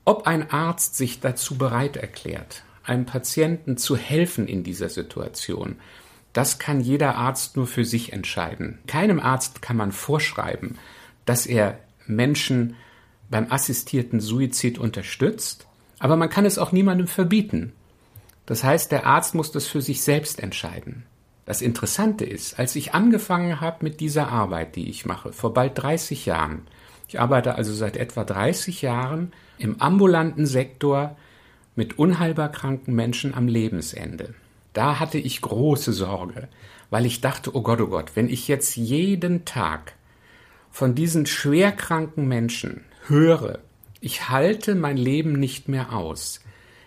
Ob 0.04 0.26
ein 0.26 0.50
Arzt 0.50 0.96
sich 0.96 1.20
dazu 1.20 1.56
bereit 1.56 1.96
erklärt, 1.96 2.64
einem 2.82 3.06
Patienten 3.06 3.76
zu 3.76 3.96
helfen 3.96 4.48
in 4.48 4.64
dieser 4.64 4.88
Situation, 4.88 5.76
das 6.32 6.58
kann 6.58 6.80
jeder 6.80 7.16
Arzt 7.16 7.56
nur 7.56 7.66
für 7.66 7.84
sich 7.84 8.12
entscheiden. 8.12 8.78
Keinem 8.86 9.20
Arzt 9.20 9.62
kann 9.62 9.76
man 9.76 9.92
vorschreiben, 9.92 10.78
dass 11.24 11.46
er 11.46 11.78
Menschen 12.06 12.76
beim 13.30 13.50
assistierten 13.50 14.20
Suizid 14.20 14.78
unterstützt 14.78 15.66
aber 16.02 16.16
man 16.16 16.30
kann 16.30 16.44
es 16.44 16.58
auch 16.58 16.72
niemandem 16.72 17.06
verbieten. 17.06 17.72
Das 18.44 18.64
heißt, 18.64 18.90
der 18.90 19.06
Arzt 19.06 19.36
muss 19.36 19.52
das 19.52 19.68
für 19.68 19.80
sich 19.80 20.02
selbst 20.02 20.40
entscheiden. 20.40 21.04
Das 21.44 21.62
Interessante 21.62 22.24
ist, 22.24 22.58
als 22.58 22.74
ich 22.74 22.92
angefangen 22.92 23.60
habe 23.60 23.84
mit 23.84 24.00
dieser 24.00 24.26
Arbeit, 24.26 24.74
die 24.74 24.90
ich 24.90 25.06
mache, 25.06 25.32
vor 25.32 25.54
bald 25.54 25.80
30 25.80 26.26
Jahren, 26.26 26.62
ich 27.06 27.20
arbeite 27.20 27.54
also 27.54 27.72
seit 27.72 27.96
etwa 27.96 28.24
30 28.24 28.82
Jahren 28.82 29.32
im 29.58 29.80
ambulanten 29.80 30.44
Sektor 30.44 31.16
mit 31.76 32.00
unheilbar 32.00 32.50
kranken 32.50 32.96
Menschen 32.96 33.32
am 33.32 33.46
Lebensende. 33.46 34.34
Da 34.72 34.98
hatte 34.98 35.18
ich 35.18 35.40
große 35.40 35.92
Sorge, 35.92 36.48
weil 36.90 37.06
ich 37.06 37.20
dachte, 37.20 37.54
oh 37.54 37.62
Gott, 37.62 37.80
oh 37.80 37.88
Gott, 37.88 38.12
wenn 38.14 38.28
ich 38.28 38.48
jetzt 38.48 38.76
jeden 38.76 39.44
Tag 39.44 39.94
von 40.70 40.94
diesen 40.94 41.26
schwerkranken 41.26 42.26
Menschen 42.26 42.84
höre, 43.06 43.58
ich 44.00 44.28
halte 44.30 44.74
mein 44.74 44.96
Leben 44.96 45.32
nicht 45.34 45.68
mehr 45.68 45.92
aus. 45.92 46.40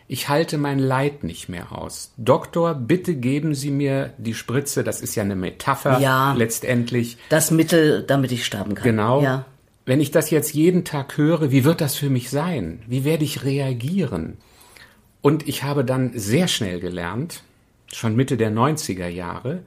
Ich 0.07 0.29
halte 0.29 0.57
mein 0.57 0.77
Leid 0.77 1.23
nicht 1.23 1.49
mehr 1.49 1.71
aus. 1.71 2.11
Doktor, 2.17 2.75
bitte 2.75 3.15
geben 3.15 3.55
Sie 3.55 3.71
mir 3.71 4.13
die 4.17 4.35
Spritze. 4.35 4.83
Das 4.83 5.01
ist 5.01 5.15
ja 5.15 5.23
eine 5.23 5.35
Metapher 5.35 5.99
ja, 5.99 6.33
letztendlich. 6.33 7.17
Das 7.29 7.49
Mittel, 7.49 8.03
damit 8.03 8.31
ich 8.31 8.45
sterben 8.45 8.75
kann. 8.75 8.83
Genau. 8.83 9.23
Ja. 9.23 9.45
Wenn 9.85 10.01
ich 10.01 10.11
das 10.11 10.29
jetzt 10.29 10.53
jeden 10.53 10.83
Tag 10.83 11.17
höre, 11.17 11.51
wie 11.51 11.63
wird 11.63 11.81
das 11.81 11.95
für 11.95 12.09
mich 12.09 12.29
sein? 12.29 12.81
Wie 12.87 13.03
werde 13.03 13.23
ich 13.23 13.43
reagieren? 13.43 14.37
Und 15.21 15.47
ich 15.47 15.63
habe 15.63 15.83
dann 15.83 16.11
sehr 16.13 16.47
schnell 16.47 16.79
gelernt, 16.79 17.41
schon 17.93 18.15
Mitte 18.15 18.37
der 18.37 18.51
90er 18.51 19.07
Jahre, 19.07 19.63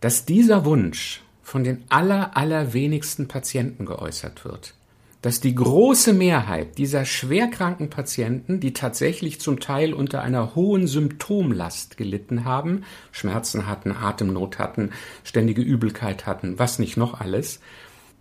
dass 0.00 0.24
dieser 0.24 0.64
Wunsch 0.64 1.22
von 1.42 1.64
den 1.64 1.84
aller, 1.88 2.36
allerwenigsten 2.36 3.26
Patienten 3.26 3.86
geäußert 3.86 4.44
wird. 4.44 4.74
Dass 5.22 5.40
die 5.40 5.54
große 5.54 6.12
Mehrheit 6.12 6.78
dieser 6.78 7.04
schwerkranken 7.04 7.90
Patienten, 7.90 8.60
die 8.60 8.72
tatsächlich 8.72 9.40
zum 9.40 9.58
Teil 9.58 9.92
unter 9.92 10.22
einer 10.22 10.54
hohen 10.54 10.86
Symptomlast 10.86 11.96
gelitten 11.96 12.44
haben, 12.44 12.84
Schmerzen 13.10 13.66
hatten, 13.66 13.92
Atemnot 13.92 14.58
hatten, 14.58 14.90
ständige 15.24 15.62
Übelkeit 15.62 16.26
hatten, 16.26 16.58
was 16.58 16.78
nicht 16.78 16.96
noch 16.96 17.20
alles, 17.20 17.60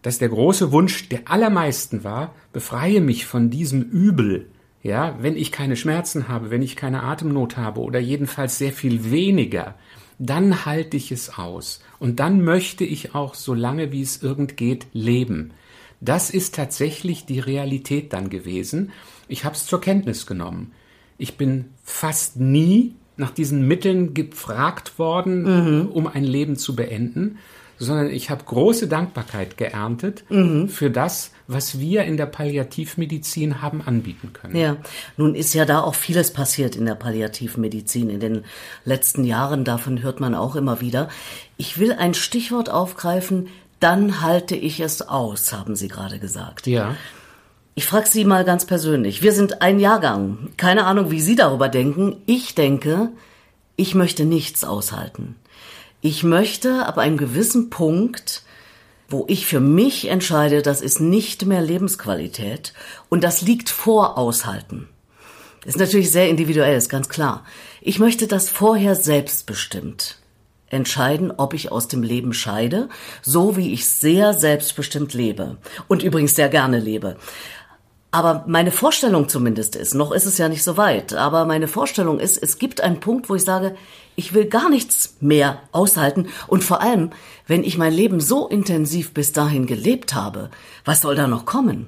dass 0.01 0.17
der 0.17 0.29
große 0.29 0.71
Wunsch 0.71 1.09
der 1.09 1.29
allermeisten 1.29 2.03
war, 2.03 2.33
befreie 2.53 3.01
mich 3.01 3.25
von 3.25 3.49
diesem 3.51 3.81
Übel, 3.83 4.47
ja, 4.87 5.17
wenn 5.19 5.35
ich 5.35 5.51
keine 5.51 5.75
Schmerzen 5.75 6.29
habe, 6.29 6.49
wenn 6.49 6.61
ich 6.61 6.77
keine 6.77 7.03
Atemnot 7.03 7.57
habe 7.57 7.81
oder 7.81 7.99
jedenfalls 7.99 8.57
sehr 8.57 8.71
viel 8.71 9.11
weniger, 9.11 9.75
dann 10.17 10.65
halte 10.65 10.95
ich 10.95 11.11
es 11.11 11.37
aus. 11.37 11.81
Und 11.99 12.21
dann 12.21 12.41
möchte 12.43 12.85
ich 12.85 13.13
auch, 13.13 13.35
so 13.35 13.53
lange 13.53 13.91
wie 13.91 14.01
es 14.01 14.23
irgend 14.23 14.55
geht, 14.55 14.87
leben. 14.93 15.51
Das 15.99 16.29
ist 16.29 16.55
tatsächlich 16.55 17.25
die 17.25 17.41
Realität 17.41 18.13
dann 18.13 18.29
gewesen. 18.29 18.91
Ich 19.27 19.43
habe 19.43 19.55
es 19.55 19.65
zur 19.65 19.81
Kenntnis 19.81 20.25
genommen. 20.25 20.71
Ich 21.17 21.35
bin 21.35 21.65
fast 21.83 22.39
nie 22.39 22.95
nach 23.17 23.31
diesen 23.31 23.67
Mitteln 23.67 24.13
gefragt 24.13 24.97
worden, 24.97 25.41
mhm. 25.81 25.87
um 25.87 26.07
ein 26.07 26.23
Leben 26.23 26.55
zu 26.55 26.77
beenden, 26.77 27.39
sondern 27.79 28.09
ich 28.09 28.29
habe 28.29 28.43
große 28.43 28.87
Dankbarkeit 28.87 29.57
geerntet 29.57 30.23
mhm. 30.29 30.69
für 30.69 30.89
das, 30.89 31.31
was 31.47 31.79
wir 31.79 32.03
in 32.03 32.17
der 32.17 32.25
Palliativmedizin 32.25 33.61
haben 33.61 33.81
anbieten 33.85 34.33
können. 34.33 34.55
Ja, 34.55 34.77
nun 35.15 35.35
ist 35.35 35.53
ja 35.53 35.65
da 35.65 35.81
auch 35.81 35.95
vieles 35.95 36.33
passiert 36.33 36.75
in 36.75 36.85
der 36.85 36.95
Palliativmedizin 36.95 38.09
in 38.09 38.19
den 38.19 38.45
letzten 38.83 39.23
Jahren, 39.23 39.63
davon 39.63 40.01
hört 40.01 40.19
man 40.19 40.35
auch 40.35 40.55
immer 40.55 40.81
wieder. 40.81 41.09
Ich 41.57 41.77
will 41.79 41.93
ein 41.93 42.13
Stichwort 42.13 42.69
aufgreifen, 42.69 43.47
dann 43.79 44.21
halte 44.21 44.55
ich 44.55 44.79
es 44.79 45.07
aus, 45.07 45.53
haben 45.53 45.75
Sie 45.75 45.87
gerade 45.87 46.19
gesagt. 46.19 46.67
Ja. 46.67 46.95
Ich 47.75 47.85
frage 47.85 48.07
Sie 48.07 48.25
mal 48.25 48.43
ganz 48.43 48.65
persönlich. 48.65 49.21
Wir 49.21 49.33
sind 49.33 49.61
ein 49.61 49.79
Jahrgang. 49.79 50.49
Keine 50.57 50.85
Ahnung, 50.87 51.11
wie 51.11 51.21
Sie 51.21 51.35
darüber 51.35 51.69
denken. 51.69 52.15
Ich 52.25 52.55
denke, 52.55 53.11
ich 53.75 53.93
möchte 53.93 54.25
nichts 54.25 54.63
aushalten. 54.63 55.35
Ich 56.09 56.23
möchte 56.23 56.85
ab 56.85 56.99
einem 56.99 57.17
gewissen 57.17 57.69
Punkt, 57.69 58.43
wo 59.09 59.25
ich 59.27 59.45
für 59.45 59.59
mich 59.59 60.07
entscheide, 60.07 60.61
das 60.61 60.79
ist 60.79 61.01
nicht 61.01 61.45
mehr 61.45 61.61
Lebensqualität 61.61 62.71
und 63.09 63.25
das 63.25 63.41
liegt 63.41 63.69
vor 63.69 64.17
Aushalten. 64.17 64.87
Das 65.65 65.75
ist 65.75 65.81
natürlich 65.81 66.09
sehr 66.09 66.29
individuell, 66.29 66.77
ist 66.77 66.87
ganz 66.87 67.09
klar. 67.09 67.43
Ich 67.81 67.99
möchte 67.99 68.25
das 68.27 68.47
vorher 68.47 68.95
selbstbestimmt 68.95 70.17
entscheiden, 70.69 71.33
ob 71.35 71.53
ich 71.53 71.73
aus 71.73 71.89
dem 71.89 72.03
Leben 72.03 72.31
scheide, 72.31 72.87
so 73.21 73.57
wie 73.57 73.73
ich 73.73 73.85
sehr 73.85 74.33
selbstbestimmt 74.33 75.13
lebe 75.13 75.57
und 75.89 76.03
übrigens 76.03 76.35
sehr 76.35 76.47
gerne 76.47 76.79
lebe. 76.79 77.17
Aber 78.11 78.45
meine 78.47 78.71
Vorstellung 78.71 79.27
zumindest 79.27 79.75
ist, 79.75 79.93
noch 79.93 80.13
ist 80.13 80.25
es 80.25 80.37
ja 80.37 80.47
nicht 80.47 80.63
so 80.63 80.77
weit, 80.77 81.13
aber 81.13 81.43
meine 81.43 81.67
Vorstellung 81.67 82.21
ist, 82.21 82.41
es 82.41 82.59
gibt 82.59 82.79
einen 82.79 83.01
Punkt, 83.01 83.29
wo 83.29 83.35
ich 83.35 83.43
sage, 83.43 83.75
ich 84.17 84.33
will 84.33 84.45
gar 84.45 84.69
nichts 84.69 85.15
mehr 85.21 85.61
aushalten 85.71 86.27
und 86.47 86.63
vor 86.63 86.81
allem, 86.81 87.11
wenn 87.45 87.63
ich 87.63 87.77
mein 87.77 87.93
Leben 87.93 88.19
so 88.19 88.47
intensiv 88.47 89.13
bis 89.13 89.31
dahin 89.31 89.67
gelebt 89.67 90.13
habe, 90.15 90.49
was 90.83 91.01
soll 91.01 91.15
da 91.15 91.27
noch 91.27 91.45
kommen? 91.45 91.87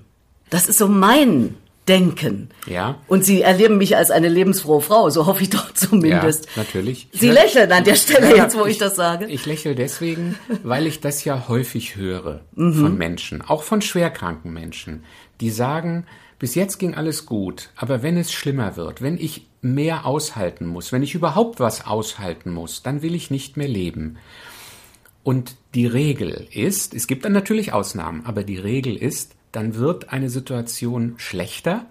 Das 0.49 0.69
ist 0.69 0.77
so 0.77 0.87
mein 0.87 1.55
denken. 1.87 2.49
Ja. 2.67 2.99
Und 3.07 3.25
Sie 3.25 3.41
erleben 3.41 3.77
mich 3.77 3.97
als 3.97 4.11
eine 4.11 4.29
lebensfrohe 4.29 4.79
Frau, 4.81 5.09
so 5.09 5.25
hoffe 5.25 5.41
ich 5.41 5.49
doch 5.49 5.73
zumindest. 5.73 6.45
Ja, 6.45 6.63
natürlich. 6.63 7.07
Sie 7.11 7.31
lächeln 7.31 7.71
an 7.71 7.83
der 7.83 7.95
Stelle 7.95 8.29
ja, 8.29 8.43
jetzt, 8.43 8.55
wo 8.55 8.65
ich, 8.65 8.73
ich, 8.73 8.77
das 8.77 8.95
sage. 8.95 9.25
Ich 9.25 9.47
lächle 9.47 9.73
deswegen, 9.73 10.37
weil 10.63 10.85
ich 10.85 11.01
das 11.01 11.25
ja 11.25 11.47
häufig 11.47 11.95
höre 11.95 12.41
mhm. 12.53 12.73
von 12.75 12.97
Menschen, 12.97 13.41
auch 13.41 13.63
von 13.63 13.81
schwerkranken 13.81 14.53
Menschen, 14.53 15.03
die 15.41 15.49
sagen, 15.49 16.05
bis 16.39 16.55
jetzt 16.55 16.77
ging 16.77 16.95
alles 16.95 17.25
gut, 17.25 17.69
aber 17.75 18.01
wenn 18.01 18.17
es 18.17 18.31
schlimmer 18.31 18.77
wird, 18.77 19.01
wenn 19.01 19.17
ich 19.17 19.45
mehr 19.61 20.05
aushalten 20.05 20.65
muss, 20.65 20.91
wenn 20.91 21.03
ich 21.03 21.13
überhaupt 21.13 21.59
was 21.59 21.85
aushalten 21.85 22.51
muss, 22.51 22.81
dann 22.81 23.01
will 23.01 23.13
ich 23.13 23.29
nicht 23.29 23.57
mehr 23.57 23.67
leben. 23.67 24.17
Und 25.21 25.55
die 25.75 25.85
Regel 25.85 26.47
ist, 26.51 26.93
es 26.93 27.07
gibt 27.07 27.25
dann 27.25 27.33
natürlich 27.33 27.73
Ausnahmen, 27.73 28.25
aber 28.25 28.43
die 28.43 28.57
Regel 28.57 28.95
ist, 28.95 29.35
dann 29.51 29.75
wird 29.75 30.13
eine 30.13 30.29
Situation 30.29 31.15
schlechter, 31.17 31.85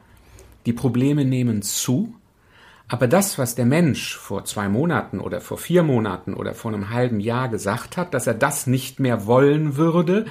die 0.65 0.73
Probleme 0.73 1.25
nehmen 1.25 1.61
zu, 1.63 2.15
aber 2.89 3.07
das, 3.07 3.39
was 3.39 3.55
der 3.55 3.67
Mensch 3.67 4.17
vor 4.17 4.47
zwei 4.47 4.69
Monaten 4.71 5.21
oder 5.21 5.43
vor 5.43 5.59
vier 5.59 5.83
Monaten 5.83 6.33
oder 6.33 6.55
vor 6.55 6.73
einem 6.73 6.89
halben 6.89 7.21
Jahr 7.21 7.51
gesagt 7.51 7.99
hat, 7.99 8.15
dass 8.15 8.27
er 8.27 8.35
das 8.35 8.67
nicht 8.67 8.99
mehr 8.99 9.27
wollen 9.27 9.77
würde, 9.77 10.25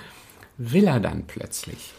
will 0.57 0.87
er 0.87 0.99
dann 0.99 1.25
plötzlich. 1.27 1.93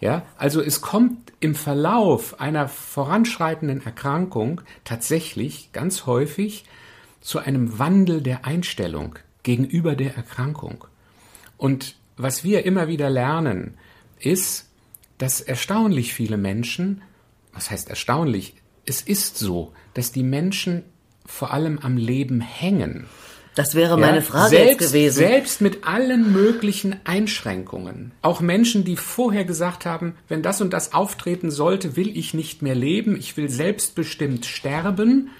Ja, 0.00 0.22
also 0.36 0.60
es 0.60 0.82
kommt 0.82 1.23
im 1.44 1.54
Verlauf 1.54 2.40
einer 2.40 2.68
voranschreitenden 2.68 3.84
Erkrankung 3.84 4.62
tatsächlich 4.82 5.72
ganz 5.74 6.06
häufig 6.06 6.64
zu 7.20 7.38
einem 7.38 7.78
Wandel 7.78 8.22
der 8.22 8.46
Einstellung 8.46 9.18
gegenüber 9.42 9.94
der 9.94 10.16
Erkrankung. 10.16 10.86
Und 11.58 11.96
was 12.16 12.44
wir 12.44 12.64
immer 12.64 12.88
wieder 12.88 13.10
lernen, 13.10 13.74
ist, 14.18 14.70
dass 15.18 15.42
erstaunlich 15.42 16.14
viele 16.14 16.38
Menschen, 16.38 17.02
was 17.52 17.70
heißt 17.70 17.90
erstaunlich, 17.90 18.54
es 18.86 19.02
ist 19.02 19.36
so, 19.36 19.74
dass 19.92 20.12
die 20.12 20.22
Menschen 20.22 20.82
vor 21.26 21.52
allem 21.52 21.78
am 21.78 21.98
Leben 21.98 22.40
hängen. 22.40 23.04
Das 23.54 23.74
wäre 23.74 23.96
meine 23.96 24.16
ja, 24.16 24.22
Frage 24.22 24.50
selbst, 24.50 24.88
gewesen. 24.88 25.16
Selbst 25.16 25.60
mit 25.60 25.86
allen 25.86 26.32
möglichen 26.32 26.96
Einschränkungen. 27.04 28.12
Auch 28.20 28.40
Menschen, 28.40 28.84
die 28.84 28.96
vorher 28.96 29.44
gesagt 29.44 29.86
haben, 29.86 30.16
wenn 30.28 30.42
das 30.42 30.60
und 30.60 30.72
das 30.72 30.92
auftreten 30.92 31.50
sollte, 31.50 31.96
will 31.96 32.16
ich 32.16 32.34
nicht 32.34 32.62
mehr 32.62 32.74
leben, 32.74 33.16
ich 33.16 33.36
will 33.36 33.48
selbstbestimmt 33.48 34.44
sterben. 34.44 35.30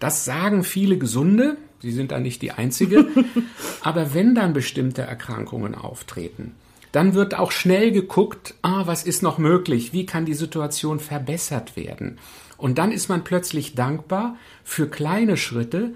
Das 0.00 0.24
sagen 0.24 0.64
viele 0.64 0.98
Gesunde. 0.98 1.58
Sie 1.80 1.92
sind 1.92 2.10
da 2.10 2.18
nicht 2.18 2.42
die 2.42 2.50
Einzige. 2.50 3.06
Aber 3.82 4.14
wenn 4.14 4.34
dann 4.34 4.52
bestimmte 4.52 5.02
Erkrankungen 5.02 5.74
auftreten, 5.74 6.54
dann 6.92 7.14
wird 7.14 7.34
auch 7.34 7.52
schnell 7.52 7.92
geguckt, 7.92 8.54
ah, 8.62 8.82
was 8.86 9.04
ist 9.04 9.22
noch 9.22 9.38
möglich? 9.38 9.92
Wie 9.92 10.06
kann 10.06 10.24
die 10.24 10.34
Situation 10.34 10.98
verbessert 10.98 11.76
werden? 11.76 12.18
Und 12.56 12.78
dann 12.78 12.92
ist 12.92 13.08
man 13.08 13.24
plötzlich 13.24 13.74
dankbar 13.74 14.36
für 14.64 14.88
kleine 14.88 15.36
Schritte, 15.36 15.94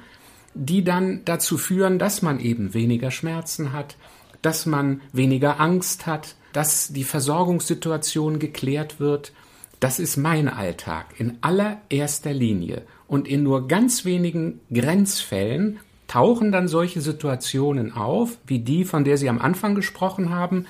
die 0.54 0.84
dann 0.84 1.22
dazu 1.24 1.58
führen, 1.58 1.98
dass 1.98 2.22
man 2.22 2.40
eben 2.40 2.74
weniger 2.74 3.10
Schmerzen 3.10 3.72
hat, 3.72 3.96
dass 4.42 4.66
man 4.66 5.00
weniger 5.12 5.60
Angst 5.60 6.06
hat, 6.06 6.36
dass 6.52 6.88
die 6.88 7.04
Versorgungssituation 7.04 8.38
geklärt 8.38 9.00
wird. 9.00 9.32
Das 9.80 9.98
ist 9.98 10.16
mein 10.16 10.48
Alltag 10.48 11.06
in 11.18 11.38
allererster 11.40 12.32
Linie. 12.32 12.82
Und 13.08 13.28
in 13.28 13.42
nur 13.42 13.68
ganz 13.68 14.04
wenigen 14.04 14.60
Grenzfällen 14.72 15.80
tauchen 16.06 16.52
dann 16.52 16.68
solche 16.68 17.00
Situationen 17.00 17.92
auf, 17.92 18.38
wie 18.46 18.60
die, 18.60 18.84
von 18.84 19.04
der 19.04 19.18
Sie 19.18 19.28
am 19.28 19.40
Anfang 19.40 19.74
gesprochen 19.74 20.30
haben, 20.30 20.66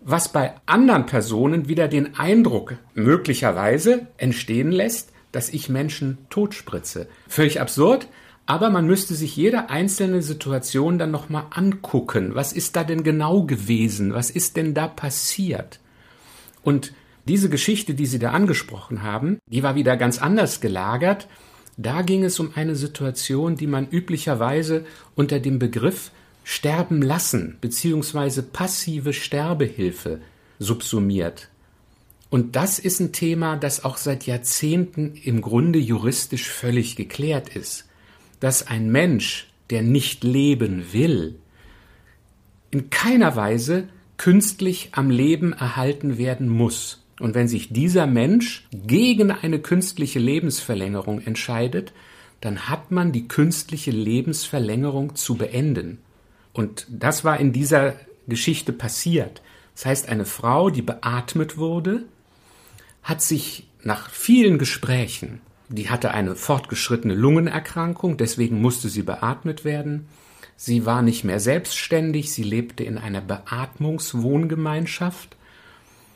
was 0.00 0.32
bei 0.32 0.54
anderen 0.66 1.06
Personen 1.06 1.68
wieder 1.68 1.86
den 1.86 2.16
Eindruck 2.16 2.76
möglicherweise 2.94 4.06
entstehen 4.16 4.72
lässt, 4.72 5.12
dass 5.32 5.50
ich 5.50 5.68
Menschen 5.68 6.18
totspritze. 6.30 7.08
Völlig 7.28 7.60
absurd, 7.60 8.08
aber 8.50 8.68
man 8.68 8.84
müsste 8.84 9.14
sich 9.14 9.36
jede 9.36 9.70
einzelne 9.70 10.22
Situation 10.22 10.98
dann 10.98 11.12
nochmal 11.12 11.44
angucken. 11.50 12.34
Was 12.34 12.52
ist 12.52 12.74
da 12.74 12.82
denn 12.82 13.04
genau 13.04 13.44
gewesen? 13.44 14.12
Was 14.12 14.28
ist 14.28 14.56
denn 14.56 14.74
da 14.74 14.88
passiert? 14.88 15.78
Und 16.64 16.92
diese 17.28 17.48
Geschichte, 17.48 17.94
die 17.94 18.06
Sie 18.06 18.18
da 18.18 18.32
angesprochen 18.32 19.04
haben, 19.04 19.38
die 19.46 19.62
war 19.62 19.76
wieder 19.76 19.96
ganz 19.96 20.20
anders 20.20 20.60
gelagert. 20.60 21.28
Da 21.76 22.02
ging 22.02 22.24
es 22.24 22.40
um 22.40 22.50
eine 22.56 22.74
Situation, 22.74 23.54
die 23.54 23.68
man 23.68 23.88
üblicherweise 23.88 24.84
unter 25.14 25.38
dem 25.38 25.60
Begriff 25.60 26.10
Sterben 26.42 27.02
lassen 27.02 27.56
bzw. 27.60 28.42
passive 28.42 29.12
Sterbehilfe 29.12 30.22
subsumiert. 30.58 31.50
Und 32.30 32.56
das 32.56 32.80
ist 32.80 32.98
ein 32.98 33.12
Thema, 33.12 33.54
das 33.56 33.84
auch 33.84 33.96
seit 33.96 34.26
Jahrzehnten 34.26 35.14
im 35.22 35.40
Grunde 35.40 35.78
juristisch 35.78 36.48
völlig 36.48 36.96
geklärt 36.96 37.54
ist 37.54 37.84
dass 38.40 38.66
ein 38.66 38.90
Mensch, 38.90 39.50
der 39.70 39.82
nicht 39.82 40.24
leben 40.24 40.92
will, 40.92 41.38
in 42.70 42.90
keiner 42.90 43.36
Weise 43.36 43.88
künstlich 44.16 44.90
am 44.92 45.10
Leben 45.10 45.52
erhalten 45.52 46.18
werden 46.18 46.48
muss. 46.48 47.04
Und 47.20 47.34
wenn 47.34 47.48
sich 47.48 47.72
dieser 47.72 48.06
Mensch 48.06 48.66
gegen 48.72 49.30
eine 49.30 49.60
künstliche 49.60 50.18
Lebensverlängerung 50.18 51.20
entscheidet, 51.20 51.92
dann 52.40 52.68
hat 52.68 52.90
man 52.90 53.12
die 53.12 53.28
künstliche 53.28 53.90
Lebensverlängerung 53.90 55.14
zu 55.14 55.36
beenden. 55.36 55.98
Und 56.52 56.86
das 56.88 57.24
war 57.24 57.38
in 57.38 57.52
dieser 57.52 57.94
Geschichte 58.26 58.72
passiert. 58.72 59.42
Das 59.74 59.86
heißt, 59.86 60.08
eine 60.08 60.24
Frau, 60.24 60.70
die 60.70 60.82
beatmet 60.82 61.58
wurde, 61.58 62.04
hat 63.02 63.22
sich 63.22 63.66
nach 63.82 64.10
vielen 64.10 64.58
Gesprächen 64.58 65.40
die 65.70 65.88
hatte 65.88 66.10
eine 66.10 66.34
fortgeschrittene 66.34 67.14
Lungenerkrankung, 67.14 68.16
deswegen 68.16 68.60
musste 68.60 68.88
sie 68.88 69.02
beatmet 69.02 69.64
werden. 69.64 70.08
Sie 70.56 70.84
war 70.84 71.02
nicht 71.02 71.22
mehr 71.22 71.38
selbstständig, 71.38 72.32
sie 72.32 72.42
lebte 72.42 72.82
in 72.82 72.98
einer 72.98 73.20
Beatmungswohngemeinschaft. 73.20 75.36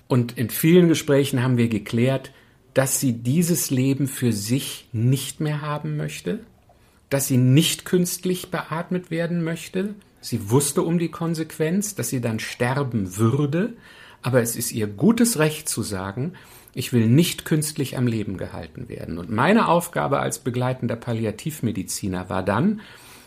Und 0.09 0.37
in 0.37 0.51
vielen 0.51 0.89
Gesprächen 0.89 1.41
haben 1.43 1.57
wir 1.57 1.69
geklärt, 1.69 2.33
dass 2.75 2.99
sie 2.99 3.13
dieses 3.13 3.71
Leben 3.71 4.09
für 4.09 4.33
sich 4.33 4.89
nicht 4.93 5.39
mehr 5.41 5.63
haben 5.63 5.97
möchte, 5.97 6.41
dass 7.09 7.29
sie 7.29 7.37
nicht 7.37 7.85
künstlich 7.85 8.51
beatmet 8.51 9.13
werden 9.13 9.45
möchte. 9.45 9.95
Sie 10.21 10.51
wusste 10.51 10.83
um 10.83 10.99
die 10.99 11.11
Konsequenz, 11.11 11.95
dass 11.95 12.09
sie 12.09 12.21
dann 12.21 12.41
sterben 12.41 13.17
würde, 13.17 13.75
aber 14.21 14.43
es 14.43 14.57
ist 14.57 14.73
ihr 14.73 14.89
gutes 14.89 15.39
Recht 15.39 15.69
zu 15.69 15.83
sagen, 15.83 16.33
ich 16.75 16.93
will 16.93 17.07
nicht 17.07 17.45
künstlich 17.45 17.97
am 17.97 18.07
Leben 18.07 18.37
gehalten 18.37 18.89
werden. 18.89 19.19
Und 19.19 19.31
meine 19.31 19.69
Aufgabe 19.69 20.21
als 20.21 20.41
begleitender 20.41 20.97
Palliativmediziner 20.97 22.29
war 22.29 22.43
dann, 22.43 22.81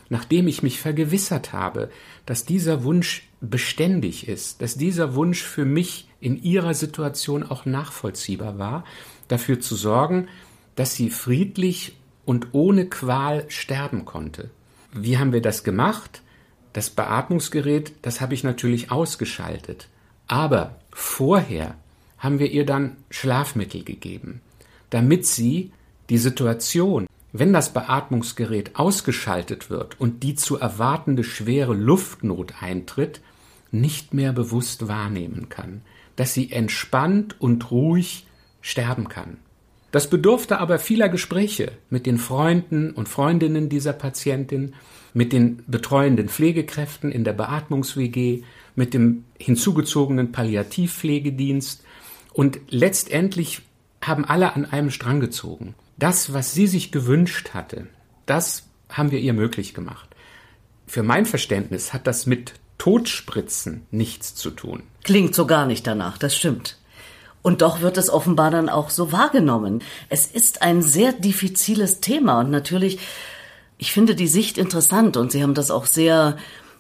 nachdem 0.10 0.48
ich 0.48 0.64
mich 0.64 0.80
vergewissert 0.80 1.54
habe, 1.54 1.90
dass 2.26 2.46
dieser 2.46 2.84
Wunsch 2.84 3.28
beständig 3.42 4.28
ist, 4.28 4.62
dass 4.62 4.76
dieser 4.76 5.16
Wunsch 5.16 5.44
für 5.44 5.66
mich 5.66 6.08
in 6.20 6.42
ihrer 6.42 6.74
Situation 6.74 7.44
auch 7.44 7.66
nachvollziehbar 7.66 8.58
war, 8.58 8.84
dafür 9.28 9.60
zu 9.60 9.76
sorgen, 9.76 10.28
dass 10.76 10.96
sie 10.96 11.10
friedlich 11.10 11.96
und 12.26 12.50
ohne 12.52 12.88
Qual 12.88 13.46
sterben 13.50 14.06
konnte. 14.06 14.50
Wie 14.94 15.18
haben 15.18 15.34
wir 15.34 15.42
das 15.42 15.64
gemacht? 15.64 16.22
Das 16.74 16.90
Beatmungsgerät, 16.90 17.94
das 18.02 18.22
habe 18.22 18.34
ich 18.34 18.44
natürlich 18.44 18.92
ausgeschaltet. 18.92 19.88
Aber 20.28 20.80
vorher 20.92 21.76
haben 22.18 22.40
wir 22.40 22.52
ihr 22.52 22.66
dann 22.66 22.98
Schlafmittel 23.10 23.84
gegeben, 23.84 24.42
damit 24.90 25.26
sie 25.26 25.72
die 26.10 26.18
Situation, 26.18 27.08
wenn 27.34 27.54
das 27.54 27.74
Beatmungsgerät 27.74 28.76
ausgeschaltet 28.76 29.70
wird 29.70 30.00
und 30.00 30.24
die 30.24 30.36
zu 30.36 30.58
erwartende 30.58 31.24
schwere 31.24 31.74
Luftnot 31.74 32.62
eintritt, 32.62 33.22
nicht 33.72 34.14
mehr 34.14 34.34
bewusst 34.34 34.88
wahrnehmen 34.88 35.50
kann, 35.50 35.82
dass 36.16 36.34
sie 36.34 36.52
entspannt 36.52 37.36
und 37.40 37.70
ruhig 37.70 38.26
sterben 38.62 39.10
kann. 39.10 39.38
Das 39.92 40.10
bedurfte 40.10 40.60
aber 40.60 40.80
vieler 40.80 41.10
Gespräche 41.10 41.72
mit 41.90 42.06
den 42.06 42.18
Freunden 42.18 42.92
und 42.92 43.08
Freundinnen 43.08 43.70
dieser 43.70 43.94
Patientin, 43.94 44.74
mit 45.14 45.34
den 45.34 45.64
betreuenden 45.68 46.30
Pflegekräften 46.30 47.12
in 47.12 47.24
der 47.24 47.34
Beatmungs-WG, 47.34 48.44
mit 48.78 48.94
dem 48.94 49.26
hinzugezogenen 49.38 50.32
Palliativpflegedienst, 50.32 51.84
und 52.38 52.60
letztendlich 52.70 53.64
haben 54.00 54.24
alle 54.24 54.56
an 54.56 54.66
einem 54.66 54.92
Strang 54.92 55.20
gezogen. 55.20 55.74
Das, 55.98 56.34
was 56.34 56.54
sie 56.54 56.68
sich 56.68 56.92
gewünscht 56.92 57.56
hatte, 57.56 57.88
das 58.28 58.68
haben 58.90 59.10
wir 59.10 59.18
ihr 59.18 59.34
möglich 59.34 59.74
gemacht. 59.74 60.08
Für 60.86 61.02
mein 61.02 61.26
Verständnis 61.26 61.94
hat 61.94 62.06
das 62.06 62.28
mit 62.28 62.54
Totspritzen 62.78 63.88
nichts 63.90 64.36
zu 64.36 64.52
tun. 64.52 64.84
Klingt 65.04 65.34
so 65.34 65.48
gar 65.48 65.66
nicht 65.66 65.88
danach, 65.88 66.20
das 66.20 66.38
stimmt. 66.38 66.78
Und 67.42 67.64
doch 67.64 67.82
wird 67.82 67.98
es 67.98 68.12
offenbar 68.12 68.52
dann 68.52 68.70
auch 68.70 68.92
so 68.92 69.12
wahrgenommen. 69.12 69.82
Es 70.10 70.28
ist 70.28 70.62
ein 70.62 70.84
sehr 70.84 71.14
diffiziles 71.14 72.02
Thema 72.02 72.42
und 72.42 72.52
natürlich, 72.52 73.00
ich 73.80 73.92
finde 73.92 74.14
die 74.14 74.28
Sicht 74.28 74.60
interessant 74.60 75.18
und 75.18 75.32
Sie 75.32 75.42
haben 75.42 75.56
das 75.56 75.72
auch 75.72 75.88
sehr 75.88 76.38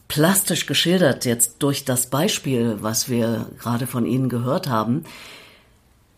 plastisch 0.07 0.65
geschildert 0.65 1.25
jetzt 1.25 1.55
durch 1.59 1.85
das 1.85 2.07
Beispiel, 2.09 2.77
was 2.81 3.09
wir 3.09 3.47
gerade 3.59 3.87
von 3.87 4.05
Ihnen 4.05 4.29
gehört 4.29 4.67
haben. 4.67 5.03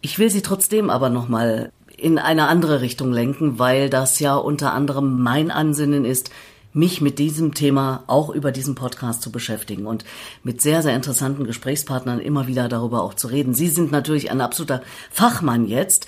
Ich 0.02 0.19
will 0.19 0.30
Sie 0.30 0.41
trotzdem 0.41 0.89
aber 0.89 1.10
nochmal 1.10 1.71
in 1.97 2.17
eine 2.17 2.47
andere 2.47 2.82
Richtung 2.82 3.12
lenken, 3.12 3.60
weil 3.60 3.89
das 3.89 4.19
ja 4.19 4.36
unter 4.36 4.73
anderem 4.73 5.21
mein 5.21 5.52
Ansinnen 5.52 6.06
ist, 6.06 6.32
mich 6.71 7.02
mit 7.02 7.19
diesem 7.19 7.54
Thema 7.56 8.04
auch 8.08 8.30
über 8.30 8.52
diesen 8.52 8.75
Podcast 8.75 9.21
zu 9.21 9.32
beschäftigen 9.32 9.86
und 9.86 10.06
mit 10.43 10.62
sehr, 10.62 10.84
sehr 10.84 10.95
interessanten 10.95 11.45
Gesprächspartnern 11.45 12.19
immer 12.19 12.47
wieder 12.47 12.69
darüber 12.69 13.02
auch 13.04 13.15
zu 13.15 13.28
reden. 13.28 13.54
Sie 13.54 13.67
sind 13.67 13.91
natürlich 13.91 14.30
ein 14.30 14.39
absoluter 14.39 14.82
Fachmann 15.10 15.67
jetzt. 15.67 16.06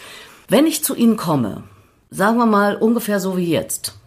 Wenn 0.48 0.67
ich 0.67 0.84
zu 0.84 0.96
Ihnen 0.96 1.17
komme, 1.17 1.63
sagen 2.12 2.38
wir 2.38 2.46
mal 2.46 2.76
ungefähr 2.76 3.20
so 3.20 3.38
wie 3.38 3.50
jetzt, 3.50 3.98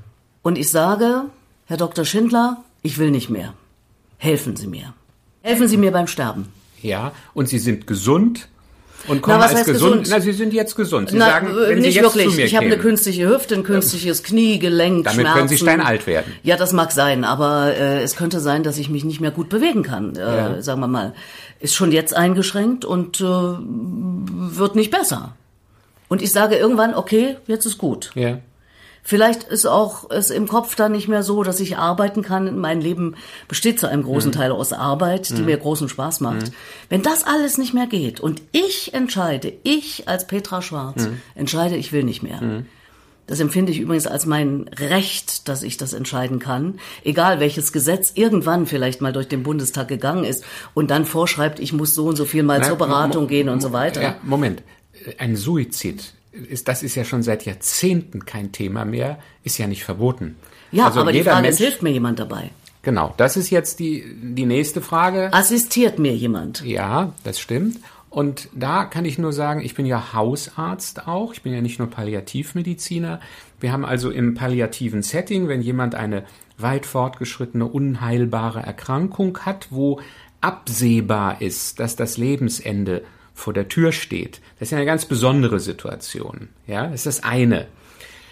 und 0.42 0.58
ich 0.58 0.70
sage, 0.70 1.24
Herr 1.66 1.78
Dr. 1.78 2.04
Schindler, 2.04 2.62
ich 2.82 2.98
will 2.98 3.10
nicht 3.10 3.30
mehr. 3.30 3.54
Helfen 4.18 4.57
Sie 4.57 4.66
mir. 4.66 4.94
Helfen 5.42 5.68
Sie 5.68 5.77
mir 5.77 5.90
beim 5.90 6.07
Sterben. 6.07 6.48
Ja, 6.83 7.12
und 7.35 7.48
Sie 7.48 7.59
sind 7.59 7.87
gesund, 7.87 8.48
und 9.07 9.22
kommen 9.22 9.38
Na, 9.38 9.46
als 9.46 9.64
gesund. 9.64 10.03
gesund. 10.03 10.09
Na, 10.11 10.20
Sie 10.20 10.33
sind 10.33 10.55
jetzt 10.55 10.77
gesund. 10.77 11.11
Sie 11.11 11.16
Na, 11.16 11.27
sagen, 11.27 11.48
wenn 11.55 11.79
nicht 11.79 11.92
Sie 11.92 12.00
jetzt 12.00 12.14
wirklich. 12.14 12.31
Zu 12.31 12.37
mir 12.37 12.44
ich 12.46 12.57
habe 12.57 12.66
eine 12.66 12.79
künstliche 12.79 13.29
Hüfte, 13.29 13.55
ein 13.55 13.62
künstliches 13.62 14.22
Knie, 14.22 14.59
Gelenk, 14.59 15.05
Damit 15.05 15.20
Schmerzen. 15.20 15.37
können 15.37 15.48
Sie 15.48 15.59
steinalt 15.59 16.07
werden. 16.07 16.33
Ja, 16.42 16.57
das 16.57 16.72
mag 16.72 16.92
sein, 16.92 17.24
aber 17.24 17.74
äh, 17.74 18.03
es 18.03 18.16
könnte 18.16 18.40
sein, 18.40 18.62
dass 18.62 18.79
ich 18.79 18.88
mich 18.88 19.05
nicht 19.05 19.20
mehr 19.20 19.31
gut 19.31 19.48
bewegen 19.48 19.83
kann. 19.83 20.16
Äh, 20.16 20.20
ja. 20.20 20.62
Sagen 20.62 20.81
wir 20.81 20.88
mal, 20.88 21.14
ist 21.61 21.74
schon 21.74 21.92
jetzt 21.92 22.16
eingeschränkt 22.16 22.85
und 22.85 23.20
äh, 23.20 23.24
wird 23.24 24.74
nicht 24.74 24.90
besser. 24.90 25.35
Und 26.09 26.22
ich 26.22 26.33
sage 26.33 26.57
irgendwann, 26.57 26.94
okay, 26.94 27.37
jetzt 27.46 27.66
ist 27.66 27.79
gut. 27.79 28.11
Ja. 28.14 28.38
Vielleicht 29.06 29.44
ist 29.44 29.66
auch 29.66 30.10
es 30.10 30.30
im 30.30 30.48
Kopf 30.48 30.76
dann 30.76 30.92
nicht 30.92 31.08
mehr 31.08 31.22
so, 31.22 31.42
dass 31.42 31.60
ich 31.60 31.76
arbeiten 31.76 32.22
kann. 32.22 32.58
Mein 32.58 32.80
Leben 32.80 33.16
besteht 33.48 33.78
zu 33.78 33.86
einem 33.86 34.02
großen 34.02 34.32
Teil 34.32 34.50
aus 34.50 34.72
Arbeit, 34.72 35.28
die 35.28 35.42
mir 35.42 35.58
großen 35.58 35.90
Spaß 35.90 36.20
macht. 36.20 36.52
Wenn 36.88 37.02
das 37.02 37.24
alles 37.24 37.58
nicht 37.58 37.74
mehr 37.74 37.86
geht 37.86 38.20
und 38.20 38.40
ich 38.52 38.94
entscheide, 38.94 39.52
ich 39.62 40.08
als 40.08 40.26
Petra 40.26 40.62
Schwarz 40.62 41.08
entscheide, 41.34 41.76
ich 41.76 41.92
will 41.92 42.02
nicht 42.02 42.22
mehr. 42.22 42.64
Das 43.26 43.40
empfinde 43.40 43.72
ich 43.72 43.80
übrigens 43.80 44.06
als 44.06 44.26
mein 44.26 44.68
Recht, 44.78 45.48
dass 45.48 45.62
ich 45.62 45.76
das 45.76 45.92
entscheiden 45.92 46.38
kann. 46.38 46.78
Egal 47.04 47.40
welches 47.40 47.72
Gesetz 47.72 48.12
irgendwann 48.14 48.66
vielleicht 48.66 49.00
mal 49.00 49.12
durch 49.12 49.28
den 49.28 49.42
Bundestag 49.42 49.88
gegangen 49.88 50.24
ist 50.24 50.44
und 50.74 50.90
dann 50.90 51.06
vorschreibt, 51.06 51.58
ich 51.58 51.72
muss 51.72 51.94
so 51.94 52.06
und 52.06 52.16
so 52.16 52.24
viel 52.26 52.42
mal 52.42 52.58
Na, 52.60 52.68
zur 52.68 52.76
Beratung 52.76 53.26
gehen 53.26 53.48
und 53.48 53.60
so 53.60 53.72
weiter. 53.72 54.02
Ja, 54.02 54.16
Moment. 54.22 54.62
Ein 55.18 55.36
Suizid, 55.36 56.14
ist, 56.35 56.68
das 56.68 56.83
ist 56.83 56.94
ja 56.94 57.05
schon 57.05 57.23
seit 57.23 57.44
Jahrzehnten 57.44 58.25
kein 58.25 58.53
Thema 58.53 58.85
mehr, 58.85 59.18
ist 59.42 59.59
ja 59.59 59.66
nicht 59.66 59.85
verboten. 59.85 60.37
Ja, 60.73 60.87
Also 60.87 61.01
aber 61.01 61.12
die 61.12 61.18
jeder 61.18 61.33
Frage 61.33 61.42
Mensch, 61.42 61.55
ist, 61.55 61.64
hilft 61.66 61.83
mir 61.83 61.90
jemand 61.90 62.18
dabei? 62.18 62.51
Genau, 62.83 63.14
das 63.16 63.37
ist 63.37 63.51
jetzt 63.51 63.79
die, 63.79 64.05
die 64.20 64.44
nächste 64.44 64.83
Frage. 64.83 65.33
Assistiert 65.33 65.99
mir 65.99 66.14
jemand? 66.14 66.62
Ja, 66.64 67.12
das 67.23 67.40
stimmt. 67.40 67.79
Und 68.11 68.49
da 68.55 68.85
kann 68.85 69.05
ich 69.05 69.18
nur 69.18 69.33
sagen, 69.33 69.61
ich 69.61 69.75
bin 69.75 69.87
ja 69.87 70.12
Hausarzt 70.12 71.09
auch. 71.09 71.33
Ich 71.33 71.42
bin 71.42 71.53
ja 71.53 71.61
nicht 71.61 71.79
nur 71.79 71.90
Palliativmediziner. 71.90 73.20
Wir 73.59 73.73
haben 73.73 73.85
also 73.85 74.11
im 74.11 74.35
palliativen 74.35 75.03
Setting, 75.03 75.49
wenn 75.49 75.62
jemand 75.62 75.94
eine 75.94 76.25
weit 76.59 76.87
fortgeschrittene, 76.87 77.66
unheilbare 77.66 78.61
Erkrankung 78.61 79.38
hat, 79.38 79.68
wo 79.70 80.01
absehbar 80.40 81.40
ist, 81.40 81.81
dass 81.81 81.97
das 81.97 82.16
Lebensende 82.16 83.03
vor 83.35 83.53
der 83.53 83.68
Tür 83.68 83.92
steht. 83.92 84.40
Das 84.59 84.68
ist 84.68 84.70
ja 84.70 84.79
eine 84.79 84.87
ganz 84.87 85.05
besondere 85.07 85.61
Situation. 85.61 86.49
Ja, 86.66 86.85
das 86.87 87.05
ist 87.05 87.07
das 87.07 87.25
eine. 87.25 87.66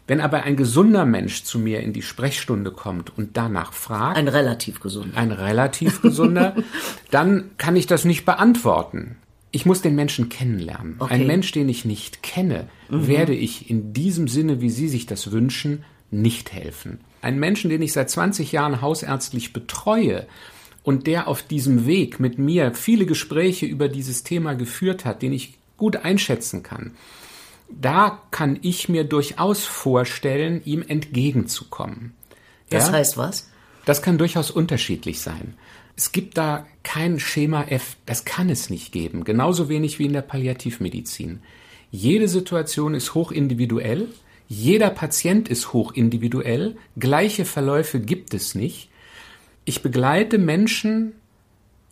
Wenn 0.07 0.21
aber 0.21 0.43
ein 0.43 0.57
gesunder 0.57 1.05
Mensch 1.05 1.45
zu 1.45 1.59
mir 1.59 1.81
in 1.81 1.93
die 1.93 2.03
Sprechstunde 2.03 2.71
kommt 2.73 3.17
und 3.17 3.37
danach 3.37 3.73
fragt, 3.73 4.17
Ein 4.17 4.29
relativ 4.29 4.81
gesunder. 4.81 5.17
ein 5.17 5.31
relativ 5.31 6.03
gesunder, 6.03 6.57
dann 7.11 7.51
kann 7.57 7.77
ich 7.77 7.87
das 7.87 8.05
nicht 8.05 8.25
beantworten. 8.25 9.17
Ich 9.53 9.67
muss 9.67 9.83
den 9.83 9.95
Menschen 9.95 10.29
kennenlernen. 10.29 10.97
Okay. 10.99 11.15
Ein 11.15 11.27
Mensch, 11.27 11.53
den 11.53 11.69
ich 11.69 11.85
nicht 11.85 12.23
kenne, 12.23 12.69
werde 12.89 13.35
ich 13.35 13.69
in 13.71 13.93
diesem 13.93 14.27
Sinne, 14.27 14.61
wie 14.61 14.71
Sie 14.71 14.89
sich 14.89 15.07
das 15.07 15.31
wünschen, 15.31 15.85
nicht 16.11 16.53
helfen. 16.53 17.01
Ein 17.21 17.39
Menschen, 17.39 17.71
den 17.71 17.83
ich 17.83 17.93
seit 17.93 18.11
20 18.11 18.51
Jahren 18.53 18.81
hausärztlich 18.81 19.53
betreue 19.53 20.27
und 20.83 21.07
der 21.07 21.29
auf 21.29 21.43
diesem 21.43 21.87
Weg 21.87 22.19
mit 22.21 22.39
mir 22.39 22.75
viele 22.75 23.07
Gespräche 23.07 23.67
über 23.67 23.89
dieses 23.89 24.25
Thema 24.25 24.55
geführt 24.55 25.05
hat, 25.05 25.23
den 25.23 25.33
ich 25.33 25.55
gut 25.77 25.97
einschätzen 25.97 26.63
kann, 26.63 26.93
da 27.71 28.21
kann 28.31 28.59
ich 28.63 28.89
mir 28.89 29.05
durchaus 29.05 29.65
vorstellen, 29.65 30.63
ihm 30.65 30.85
entgegenzukommen. 30.87 32.13
Das 32.71 32.89
Ja? 32.89 32.93
heißt 32.95 33.17
was? 33.17 33.49
Das 33.85 34.03
kann 34.03 34.19
durchaus 34.19 34.51
unterschiedlich 34.51 35.21
sein. 35.21 35.55
Es 35.97 36.13
gibt 36.13 36.39
da 36.39 36.67
kein 36.83 37.19
Schema 37.21 37.65
F, 37.65 37.97
das 38.07 38.25
kann 38.25 38.49
es 38.49 38.71
nicht 38.71 38.93
geben. 38.93 39.25
Genauso 39.25 39.69
wenig 39.69 39.99
wie 39.99 40.07
in 40.07 40.13
der 40.13 40.23
Palliativmedizin. 40.23 41.41
Jede 41.91 42.29
Situation 42.29 42.95
ist 42.95 43.15
hochindividuell, 43.15 44.09
jeder 44.49 44.91
Patient 44.91 45.49
ist 45.49 45.73
hochindividuell, 45.73 46.77
gleiche 46.99 47.45
Verläufe 47.45 48.01
gibt 48.01 48.35
es 48.35 48.55
nicht. 48.55 48.89
Ich 49.65 49.83
begleite 49.83 50.39
Menschen 50.39 51.13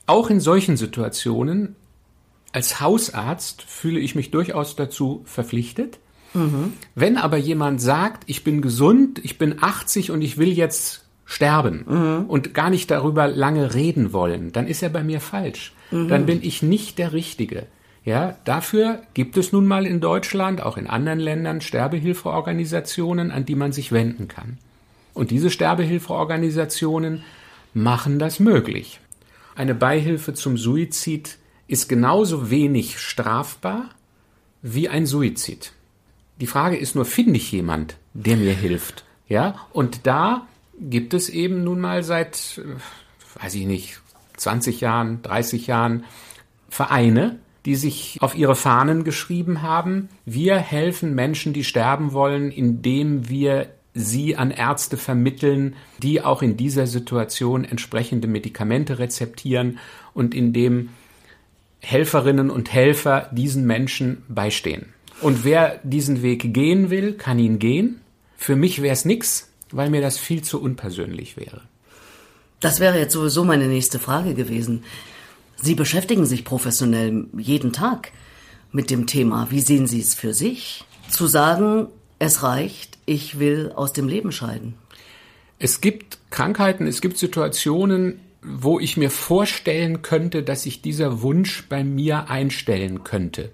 auch 0.07 0.31
in 0.31 0.41
solchen 0.41 0.77
Situationen. 0.77 1.77
Als 2.53 2.81
Hausarzt 2.81 3.63
fühle 3.63 4.01
ich 4.01 4.15
mich 4.15 4.31
durchaus 4.31 4.75
dazu 4.77 5.23
verpflichtet. 5.25 5.99
Wenn 6.95 7.17
aber 7.17 7.37
jemand 7.37 7.81
sagt, 7.81 8.23
ich 8.27 8.45
bin 8.45 8.63
gesund, 8.63 9.21
ich 9.25 9.39
bin 9.39 9.63
80 9.63 10.11
und 10.11 10.23
ich 10.23 10.39
will 10.39 10.53
jetzt 10.53 11.05
sterben 11.25 12.27
und 12.29 12.55
gar 12.55 12.71
nicht 12.71 12.91
darüber 12.91 13.29
lange 13.29 13.75
reden 13.75 14.13
wollen, 14.13 14.53
dann 14.53 14.67
ist 14.67 14.83
er 14.83 14.91
bei 14.91 15.03
mir 15.03 15.21
falsch. 15.21 15.73
Dann 15.91 16.27
bin 16.27 16.41
ich 16.43 16.63
nicht 16.63 16.99
der 16.99 17.13
Richtige. 17.13 17.67
Ja, 18.05 18.37
dafür 18.45 19.03
gibt 19.13 19.37
es 19.37 19.53
nun 19.53 19.67
mal 19.67 19.87
in 19.87 20.01
Deutschland, 20.01 20.63
auch 20.63 20.77
in 20.77 20.87
anderen 20.87 21.21
Ländern, 21.21 21.61
Sterbehilfeorganisationen, 21.61 23.31
an 23.31 23.45
die 23.45 23.57
man 23.57 23.73
sich 23.73 23.93
wenden 23.93 24.27
kann. 24.27 24.59
Und 25.15 25.31
diese 25.31 25.51
Sterbehilfeorganisationen 25.51 27.23
machen 27.75 28.19
das 28.19 28.41
möglich. 28.41 29.01
Eine 29.55 29.75
Beihilfe 29.75 30.35
zum 30.35 30.57
Suizid 30.57 31.39
ist 31.67 31.89
genauso 31.89 32.51
wenig 32.51 32.99
strafbar 32.99 33.91
wie 34.63 34.89
ein 34.89 35.07
Suizid. 35.07 35.73
Die 36.41 36.47
Frage 36.47 36.77
ist 36.77 36.95
nur, 36.95 37.05
finde 37.05 37.37
ich 37.37 37.53
jemand, 37.53 37.97
der 38.15 38.37
mir 38.37 38.55
hilft? 38.55 39.05
Ja, 39.29 39.67
und 39.73 40.07
da 40.07 40.47
gibt 40.81 41.15
es 41.15 41.29
eben 41.29 41.63
nun 41.63 41.81
mal 41.81 42.03
seit, 42.03 42.59
äh, 42.59 43.43
weiß 43.43 43.55
ich 43.55 43.67
nicht, 43.67 44.01
20 44.37 44.81
Jahren, 44.81 45.23
30 45.23 45.67
Jahren 45.67 46.05
Vereine, 46.69 47.39
die 47.67 47.75
sich 47.75 48.17
auf 48.21 48.35
ihre 48.35 48.57
Fahnen 48.57 49.05
geschrieben 49.05 49.63
haben, 49.63 50.09
wir 50.25 50.57
helfen 50.57 51.15
Menschen, 51.15 51.53
die 51.53 51.65
sterben 51.65 52.13
wollen, 52.13 52.51
indem 52.51 53.29
wir 53.29 53.69
sie 54.01 54.37
an 54.37 54.51
Ärzte 54.51 54.97
vermitteln, 54.97 55.77
die 56.03 56.23
auch 56.23 56.43
in 56.43 56.57
dieser 56.57 56.87
Situation 56.87 57.65
entsprechende 57.65 58.29
Medikamente 58.29 58.99
rezeptieren 58.99 59.79
und 60.15 60.35
indem 60.35 60.91
Helferinnen 61.81 62.51
und 62.51 62.73
Helfer 62.73 63.29
diesen 63.33 63.67
Menschen 63.67 64.23
beistehen. 64.29 64.93
Und 65.21 65.45
wer 65.45 65.81
diesen 65.83 66.23
Weg 66.23 66.53
gehen 66.53 66.91
will, 66.91 67.15
kann 67.15 67.39
ihn 67.39 67.59
gehen. 67.59 68.01
Für 68.37 68.57
mich 68.57 68.83
wäre 68.83 68.93
es 68.93 69.05
nix, 69.05 69.51
weil 69.71 69.91
mir 69.91 70.01
das 70.01 70.19
viel 70.19 70.43
zu 70.43 70.61
unpersönlich 70.61 71.37
wäre. 71.37 71.63
Das 72.61 72.81
wäre 72.81 72.99
jetzt 72.99 73.15
sowieso 73.15 73.45
meine 73.45 73.69
nächste 73.69 73.99
Frage 73.99 74.35
gewesen. 74.35 74.85
Sie 75.57 75.75
beschäftigen 75.75 76.27
sich 76.27 76.45
professionell 76.45 77.27
jeden 77.37 77.73
Tag 77.73 78.13
mit 78.73 78.91
dem 78.91 79.07
Thema. 79.07 79.51
Wie 79.51 79.61
sehen 79.61 79.87
Sie 79.87 80.01
es 80.01 80.15
für 80.15 80.35
sich? 80.35 80.85
Zu 81.11 81.27
sagen, 81.27 81.89
es 82.21 82.45
reicht, 82.45 82.99
ich 83.07 83.41
will 83.41 83.73
aus 83.75 83.93
dem 83.93 84.07
Leben 84.07 84.31
scheiden. 84.31 84.75
Es 85.59 85.81
gibt 85.81 86.19
Krankheiten, 86.31 86.87
es 86.87 87.01
gibt 87.01 87.19
Situationen, 87.19 88.21
wo 88.43 88.79
ich 88.79 88.97
mir 88.97 89.11
vorstellen 89.11 90.03
könnte, 90.03 90.43
dass 90.43 90.63
sich 90.63 90.81
dieser 90.81 91.23
Wunsch 91.23 91.65
bei 91.69 91.83
mir 91.83 92.31
einstellen 92.31 93.05
könnte. 93.05 93.51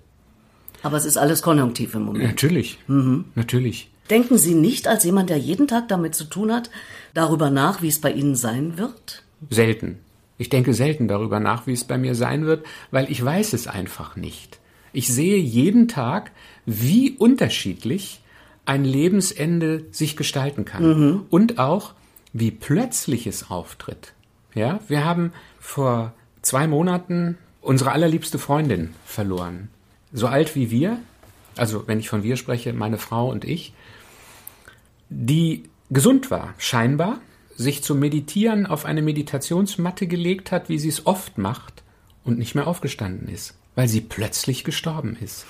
Aber 0.83 0.97
es 0.97 1.05
ist 1.05 1.17
alles 1.17 1.43
konjunktiv 1.43 1.95
im 1.95 2.03
Moment. 2.03 2.25
Natürlich, 2.25 2.79
natürlich. 2.87 3.89
Denken 4.11 4.37
Sie 4.37 4.55
nicht 4.55 4.87
als 4.87 5.05
jemand, 5.05 5.31
der 5.31 5.39
jeden 5.39 5.67
Tag 5.67 5.89
damit 5.89 6.15
zu 6.15 6.25
tun 6.25 6.53
hat, 6.53 6.71
darüber 7.15 7.51
nach, 7.51 7.83
wie 7.83 7.89
es 7.89 8.01
bei 8.01 8.13
Ihnen 8.13 8.37
sein 8.37 8.79
wird? 8.79 9.23
Selten. 9.51 9.99
Ich 10.39 10.49
denke 10.49 10.75
selten 10.75 11.09
darüber 11.09 11.41
nach, 11.41 11.67
wie 11.67 11.73
es 11.73 11.85
bei 11.85 11.99
mir 11.99 12.15
sein 12.15 12.47
wird, 12.47 12.67
weil 12.91 13.11
ich 13.11 13.25
weiß 13.25 13.53
es 13.53 13.67
einfach 13.67 14.17
nicht. 14.17 14.59
Ich 14.93 15.09
sehe 15.09 15.39
jeden 15.39 15.89
Tag, 15.89 16.31
wie 16.67 17.13
unterschiedlich 17.13 18.21
ein 18.67 18.85
Lebensende 18.85 19.87
sich 19.91 20.17
gestalten 20.17 20.65
kann 20.65 21.25
und 21.31 21.59
auch, 21.59 21.95
wie 22.33 22.51
plötzlich 22.51 23.27
es 23.27 23.51
auftritt. 23.51 24.13
Ja, 24.55 24.81
wir 24.89 25.05
haben 25.05 25.33
vor 25.59 26.13
zwei 26.43 26.67
Monaten 26.67 27.39
unsere 27.61 27.93
allerliebste 27.93 28.39
Freundin 28.39 28.95
verloren. 29.05 29.69
So 30.13 30.27
alt 30.27 30.55
wie 30.55 30.71
wir, 30.71 30.99
also 31.57 31.87
wenn 31.87 31.99
ich 31.99 32.09
von 32.09 32.23
wir 32.23 32.37
spreche, 32.37 32.73
meine 32.73 32.99
Frau 32.99 33.31
und 33.31 33.45
ich, 33.45 33.73
die 35.09 35.65
gesund 35.91 36.31
war, 36.31 36.55
scheinbar, 36.59 37.21
sich 37.57 37.83
zum 37.83 37.99
Meditieren 37.99 38.67
auf 38.67 38.85
eine 38.85 39.03
Meditationsmatte 39.03 40.07
gelegt 40.07 40.53
hat, 40.53 40.69
wie 40.69 40.79
sie 40.79 40.89
es 40.89 41.07
oft 41.07 41.39
macht, 41.39 41.83
und 42.27 42.39
nicht 42.39 42.55
mehr 42.57 42.67
aufgestanden 42.67 43.29
ist, 43.29 43.55
weil 43.77 43.89
sie 43.89 44.01
plötzlich 44.01 44.65
gestorben 44.65 45.17
ist. 45.21 45.47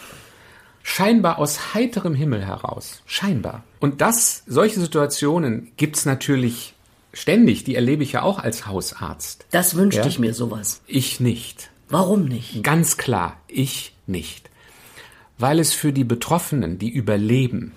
Scheinbar 0.88 1.38
aus 1.38 1.74
heiterem 1.74 2.14
Himmel 2.14 2.46
heraus. 2.46 3.02
Scheinbar. 3.06 3.64
Und 3.80 4.00
das, 4.00 4.44
solche 4.46 4.78
Situationen 4.78 5.72
gibt's 5.76 6.06
natürlich 6.06 6.74
ständig, 7.12 7.64
die 7.64 7.74
erlebe 7.74 8.04
ich 8.04 8.12
ja 8.12 8.22
auch 8.22 8.38
als 8.38 8.68
Hausarzt. 8.68 9.46
Das 9.50 9.74
wünschte 9.74 10.02
Ja. 10.02 10.06
ich 10.06 10.20
mir 10.20 10.32
sowas. 10.32 10.82
Ich 10.86 11.18
nicht. 11.18 11.70
Warum 11.88 12.26
nicht? 12.26 12.62
Ganz 12.62 12.96
klar, 12.96 13.36
ich 13.48 13.94
nicht. 14.06 14.48
Weil 15.38 15.58
es 15.58 15.72
für 15.74 15.92
die 15.92 16.04
Betroffenen, 16.04 16.78
die 16.78 16.90
überleben, 16.90 17.72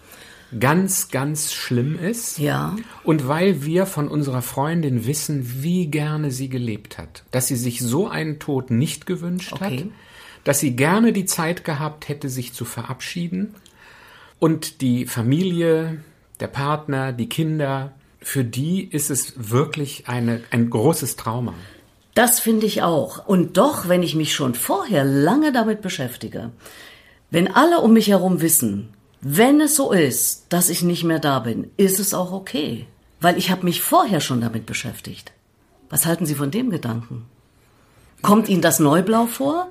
ganz, 0.59 1.09
ganz 1.09 1.51
schlimm 1.51 1.97
ist. 1.97 2.37
Ja. 2.37 2.75
Und 3.03 3.27
weil 3.27 3.65
wir 3.65 3.87
von 3.87 4.07
unserer 4.07 4.43
Freundin 4.43 5.07
wissen, 5.07 5.63
wie 5.63 5.87
gerne 5.87 6.29
sie 6.29 6.47
gelebt 6.47 6.99
hat. 6.99 7.23
Dass 7.31 7.47
sie 7.47 7.55
sich 7.55 7.79
so 7.81 8.07
einen 8.07 8.37
Tod 8.37 8.69
nicht 8.69 9.07
gewünscht 9.07 9.59
hat. 9.59 9.73
Dass 10.43 10.59
sie 10.59 10.75
gerne 10.75 11.13
die 11.13 11.25
Zeit 11.25 11.63
gehabt 11.63 12.07
hätte, 12.09 12.29
sich 12.29 12.53
zu 12.53 12.65
verabschieden. 12.65 13.55
Und 14.39 14.81
die 14.81 15.05
Familie, 15.05 16.03
der 16.39 16.47
Partner, 16.47 17.11
die 17.11 17.29
Kinder, 17.29 17.93
für 18.21 18.43
die 18.43 18.83
ist 18.83 19.09
es 19.09 19.33
wirklich 19.51 20.07
eine, 20.07 20.41
ein 20.51 20.69
großes 20.69 21.15
Trauma. 21.15 21.53
Das 22.15 22.39
finde 22.39 22.65
ich 22.65 22.81
auch. 22.81 23.27
Und 23.27 23.57
doch, 23.57 23.87
wenn 23.87 24.03
ich 24.03 24.15
mich 24.15 24.33
schon 24.33 24.55
vorher 24.55 25.03
lange 25.05 25.51
damit 25.51 25.81
beschäftige, 25.81 26.51
wenn 27.31 27.53
alle 27.53 27.79
um 27.79 27.93
mich 27.93 28.07
herum 28.07 28.41
wissen, 28.41 28.93
Wenn 29.21 29.59
es 29.59 29.75
so 29.75 29.91
ist, 29.91 30.45
dass 30.49 30.69
ich 30.69 30.81
nicht 30.81 31.03
mehr 31.03 31.19
da 31.19 31.39
bin, 31.39 31.71
ist 31.75 31.99
es 31.99 32.13
auch 32.13 32.31
okay. 32.31 32.87
Weil 33.19 33.37
ich 33.37 33.51
habe 33.51 33.65
mich 33.65 33.81
vorher 33.81 34.21
schon 34.21 34.39
damit 34.39 34.65
beschäftigt. 34.65 35.33
Was 35.89 36.05
halten 36.05 36.25
Sie 36.25 36.35
von 36.35 36.51
dem 36.51 36.69
Gedanken? 36.69 37.25
Kommt 38.21 38.47
Ihnen 38.47 38.61
das 38.61 38.79
Neublau 38.79 39.25
vor? 39.25 39.69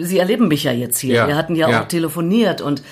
Sie 0.00 0.18
erleben 0.18 0.48
mich 0.48 0.64
ja 0.64 0.72
jetzt 0.72 0.98
hier. 0.98 1.14
Ja, 1.14 1.28
Wir 1.28 1.36
hatten 1.36 1.54
ja, 1.54 1.68
ja. 1.70 1.82
auch 1.82 1.88
telefoniert 1.88 2.60
und 2.60 2.82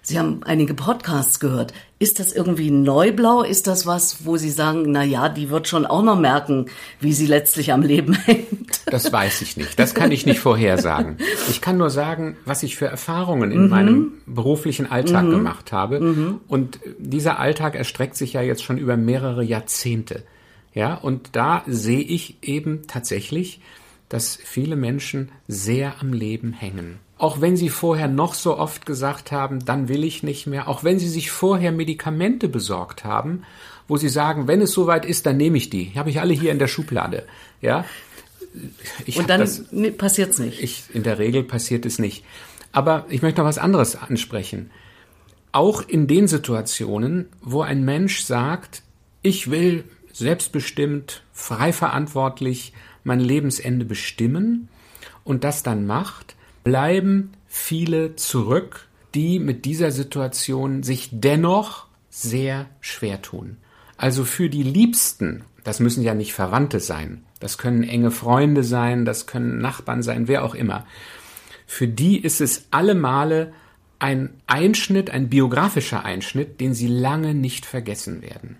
Sie 0.00 0.18
haben 0.18 0.40
einige 0.44 0.72
Podcasts 0.72 1.38
gehört. 1.38 1.74
Ist 1.98 2.18
das 2.18 2.32
irgendwie 2.32 2.70
Neublau? 2.70 3.42
Ist 3.42 3.66
das 3.66 3.84
was, 3.84 4.24
wo 4.24 4.38
Sie 4.38 4.48
sagen, 4.48 4.84
na 4.86 5.02
ja, 5.02 5.28
die 5.28 5.50
wird 5.50 5.68
schon 5.68 5.84
auch 5.84 6.02
noch 6.02 6.18
merken, 6.18 6.66
wie 7.00 7.12
sie 7.12 7.26
letztlich 7.26 7.72
am 7.72 7.82
Leben 7.82 8.14
hängt? 8.14 8.80
Das 8.86 9.12
weiß 9.12 9.42
ich 9.42 9.58
nicht. 9.58 9.78
Das 9.78 9.94
kann 9.94 10.10
ich 10.10 10.24
nicht 10.24 10.38
vorhersagen. 10.38 11.18
Ich 11.50 11.60
kann 11.60 11.76
nur 11.76 11.90
sagen, 11.90 12.38
was 12.46 12.62
ich 12.62 12.76
für 12.76 12.86
Erfahrungen 12.86 13.50
in 13.50 13.68
meinem 13.68 14.12
beruflichen 14.24 14.90
Alltag 14.90 15.28
gemacht 15.28 15.72
habe. 15.72 16.38
Und 16.46 16.78
dieser 16.98 17.38
Alltag 17.38 17.74
erstreckt 17.74 18.16
sich 18.16 18.32
ja 18.32 18.40
jetzt 18.40 18.62
schon 18.62 18.78
über 18.78 18.96
mehrere 18.96 19.42
Jahrzehnte. 19.42 20.22
Ja, 20.72 20.94
und 20.94 21.30
da 21.32 21.64
sehe 21.66 22.00
ich 22.00 22.36
eben 22.40 22.86
tatsächlich, 22.86 23.60
dass 24.08 24.36
viele 24.36 24.76
Menschen 24.76 25.30
sehr 25.46 26.00
am 26.00 26.12
Leben 26.12 26.52
hängen. 26.52 26.98
Auch 27.18 27.40
wenn 27.40 27.56
sie 27.56 27.68
vorher 27.68 28.08
noch 28.08 28.34
so 28.34 28.56
oft 28.56 28.86
gesagt 28.86 29.32
haben, 29.32 29.64
dann 29.64 29.88
will 29.88 30.04
ich 30.04 30.22
nicht 30.22 30.46
mehr, 30.46 30.68
auch 30.68 30.84
wenn 30.84 30.98
sie 30.98 31.08
sich 31.08 31.30
vorher 31.30 31.72
Medikamente 31.72 32.48
besorgt 32.48 33.04
haben, 33.04 33.42
wo 33.88 33.96
sie 33.96 34.08
sagen, 34.08 34.46
wenn 34.46 34.60
es 34.60 34.72
soweit 34.72 35.04
ist, 35.04 35.26
dann 35.26 35.36
nehme 35.36 35.56
ich 35.56 35.70
die. 35.70 35.92
Habe 35.96 36.10
ich 36.10 36.20
alle 36.20 36.34
hier 36.34 36.52
in 36.52 36.58
der 36.58 36.68
Schublade. 36.68 37.24
Ja, 37.60 37.84
ich 39.04 39.18
Und 39.18 39.28
dann 39.30 39.40
das, 39.40 39.64
nee, 39.72 39.90
passiert's 39.90 40.38
nicht. 40.38 40.62
ich, 40.62 40.84
in 40.92 41.02
der 41.02 41.18
Regel 41.18 41.42
passiert 41.42 41.86
es 41.86 41.98
nicht. 41.98 42.24
Aber 42.72 43.06
ich 43.08 43.22
möchte 43.22 43.40
noch 43.40 43.48
was 43.48 43.58
anderes 43.58 43.96
ansprechen. 43.96 44.70
Auch 45.52 45.82
in 45.86 46.06
den 46.06 46.28
Situationen, 46.28 47.28
wo 47.40 47.62
ein 47.62 47.84
Mensch 47.84 48.20
sagt, 48.20 48.82
ich 49.22 49.50
will 49.50 49.84
selbstbestimmt, 50.12 51.22
frei 51.32 51.72
verantwortlich 51.72 52.72
mein 53.08 53.18
Lebensende 53.18 53.84
bestimmen 53.84 54.68
und 55.24 55.42
das 55.42 55.64
dann 55.64 55.86
macht, 55.86 56.36
bleiben 56.62 57.32
viele 57.48 58.14
zurück, 58.14 58.86
die 59.14 59.40
mit 59.40 59.64
dieser 59.64 59.90
Situation 59.90 60.84
sich 60.84 61.08
dennoch 61.10 61.86
sehr 62.10 62.66
schwer 62.80 63.20
tun. 63.20 63.56
Also 63.96 64.24
für 64.24 64.48
die 64.48 64.62
Liebsten, 64.62 65.42
das 65.64 65.80
müssen 65.80 66.04
ja 66.04 66.14
nicht 66.14 66.32
Verwandte 66.32 66.78
sein, 66.78 67.24
das 67.40 67.58
können 67.58 67.82
enge 67.82 68.10
Freunde 68.12 68.62
sein, 68.62 69.04
das 69.04 69.26
können 69.26 69.58
Nachbarn 69.58 70.02
sein, 70.02 70.28
wer 70.28 70.44
auch 70.44 70.54
immer. 70.54 70.86
Für 71.66 71.88
die 71.88 72.18
ist 72.18 72.40
es 72.40 72.66
alle 72.70 72.94
Male 72.94 73.52
ein 73.98 74.30
Einschnitt, 74.46 75.10
ein 75.10 75.28
biografischer 75.28 76.04
Einschnitt, 76.04 76.60
den 76.60 76.74
sie 76.74 76.86
lange 76.86 77.34
nicht 77.34 77.66
vergessen 77.66 78.22
werden. 78.22 78.56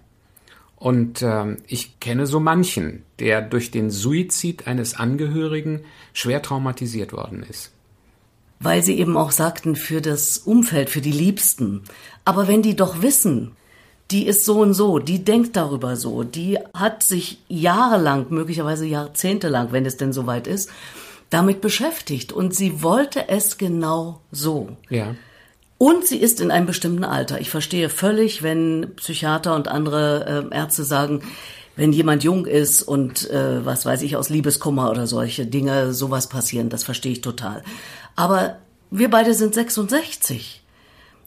Und 0.79 1.23
ähm, 1.23 1.57
ich 1.67 1.99
kenne 1.99 2.27
so 2.27 2.39
manchen, 2.39 3.03
der 3.19 3.43
durch 3.43 3.71
den 3.71 3.91
Suizid 3.91 4.67
eines 4.67 4.95
Angehörigen 4.95 5.81
schwer 6.13 6.41
traumatisiert 6.41 7.13
worden 7.13 7.45
ist. 7.49 7.73
Weil 8.61 8.83
Sie 8.83 8.99
eben 8.99 9.17
auch 9.17 9.33
sagten, 9.33 9.77
für 9.77 10.01
das 10.01 10.39
Umfeld, 10.39 10.91
für 10.91 11.01
die 11.01 11.13
Liebsten. 11.13 11.83
Aber 12.25 12.49
wenn 12.49 12.63
die 12.63 12.77
doch 12.77 13.03
wissen, 13.03 13.53
die 14.11 14.27
ist 14.27 14.45
so 14.45 14.61
und 14.61 14.75
so, 14.75 14.99
die 14.99 15.25
denkt 15.25 15.57
darüber 15.57 15.97
so, 15.97 16.23
die 16.23 16.59
hat 16.75 17.03
sich 17.03 17.43
jahrelang, 17.49 18.27
möglicherweise 18.31 18.87
jahrzehntelang, 18.87 19.73
wenn 19.73 19.85
es 19.85 19.97
denn 19.97 20.13
soweit 20.13 20.47
ist, 20.47 20.71
damit 21.31 21.61
beschäftigt 21.61 22.33
und 22.33 22.55
sie 22.55 22.83
wollte 22.83 23.29
es 23.29 23.59
genau 23.59 24.21
so. 24.31 24.69
Ja. 24.89 25.15
Und 25.79 26.07
sie 26.07 26.19
ist 26.19 26.41
in 26.41 26.51
einem 26.51 26.67
bestimmten 26.67 27.05
Alter. 27.05 27.41
Ich 27.41 27.51
verstehe 27.51 27.89
völlig, 27.89 28.43
wenn 28.43 28.95
Psychiater 28.97 29.55
und 29.55 29.69
andere 29.69 30.51
äh, 30.51 30.55
Ärzte 30.55 30.83
sagen, 30.83 31.23
wenn 31.77 31.93
jemand 31.93 32.25
jung 32.25 32.47
ist 32.47 32.83
und 32.83 33.31
äh, 33.31 33.65
was 33.65 33.87
weiß 33.87 34.03
ich 34.03 34.17
aus 34.17 34.29
Liebeskummer 34.29 34.91
oder 34.91 35.07
solche 35.07 35.47
Dinge 35.47 35.95
sowas 35.95 36.29
passieren, 36.29 36.69
das 36.69 36.83
verstehe 36.83 37.13
ich 37.13 37.21
total. 37.21 37.63
Aber 38.17 38.59
wir 38.91 39.09
beide 39.09 39.33
sind 39.35 39.55
66. 39.55 40.63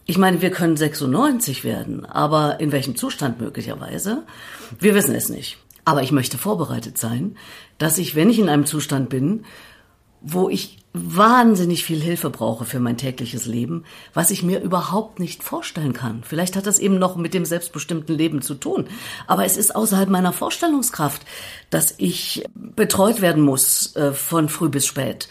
Ich 0.04 0.18
meine, 0.18 0.42
wir 0.42 0.50
können 0.50 0.76
96 0.76 1.64
werden, 1.64 2.04
aber 2.04 2.60
in 2.60 2.72
welchem 2.72 2.96
Zustand 2.96 3.40
möglicherweise? 3.40 4.24
Wir 4.78 4.94
wissen 4.94 5.14
es 5.14 5.30
nicht. 5.30 5.56
Aber 5.86 6.02
ich 6.02 6.12
möchte 6.12 6.36
vorbereitet 6.36 6.98
sein, 6.98 7.36
dass 7.78 7.96
ich, 7.96 8.14
wenn 8.14 8.28
ich 8.28 8.38
in 8.38 8.50
einem 8.50 8.66
Zustand 8.66 9.08
bin, 9.08 9.44
wo 10.22 10.48
ich 10.48 10.78
wahnsinnig 10.94 11.84
viel 11.84 12.00
Hilfe 12.00 12.28
brauche 12.28 12.64
für 12.64 12.78
mein 12.78 12.98
tägliches 12.98 13.46
Leben, 13.46 13.84
was 14.12 14.30
ich 14.30 14.42
mir 14.42 14.60
überhaupt 14.60 15.20
nicht 15.20 15.42
vorstellen 15.42 15.94
kann. 15.94 16.22
Vielleicht 16.22 16.54
hat 16.54 16.66
das 16.66 16.78
eben 16.78 16.98
noch 16.98 17.16
mit 17.16 17.32
dem 17.32 17.44
selbstbestimmten 17.44 18.14
Leben 18.14 18.42
zu 18.42 18.54
tun. 18.54 18.88
Aber 19.26 19.44
es 19.44 19.56
ist 19.56 19.74
außerhalb 19.74 20.10
meiner 20.10 20.32
Vorstellungskraft, 20.32 21.22
dass 21.70 21.94
ich 21.96 22.44
betreut 22.54 23.22
werden 23.22 23.42
muss 23.42 23.96
äh, 23.96 24.12
von 24.12 24.48
früh 24.48 24.68
bis 24.68 24.86
spät, 24.86 25.28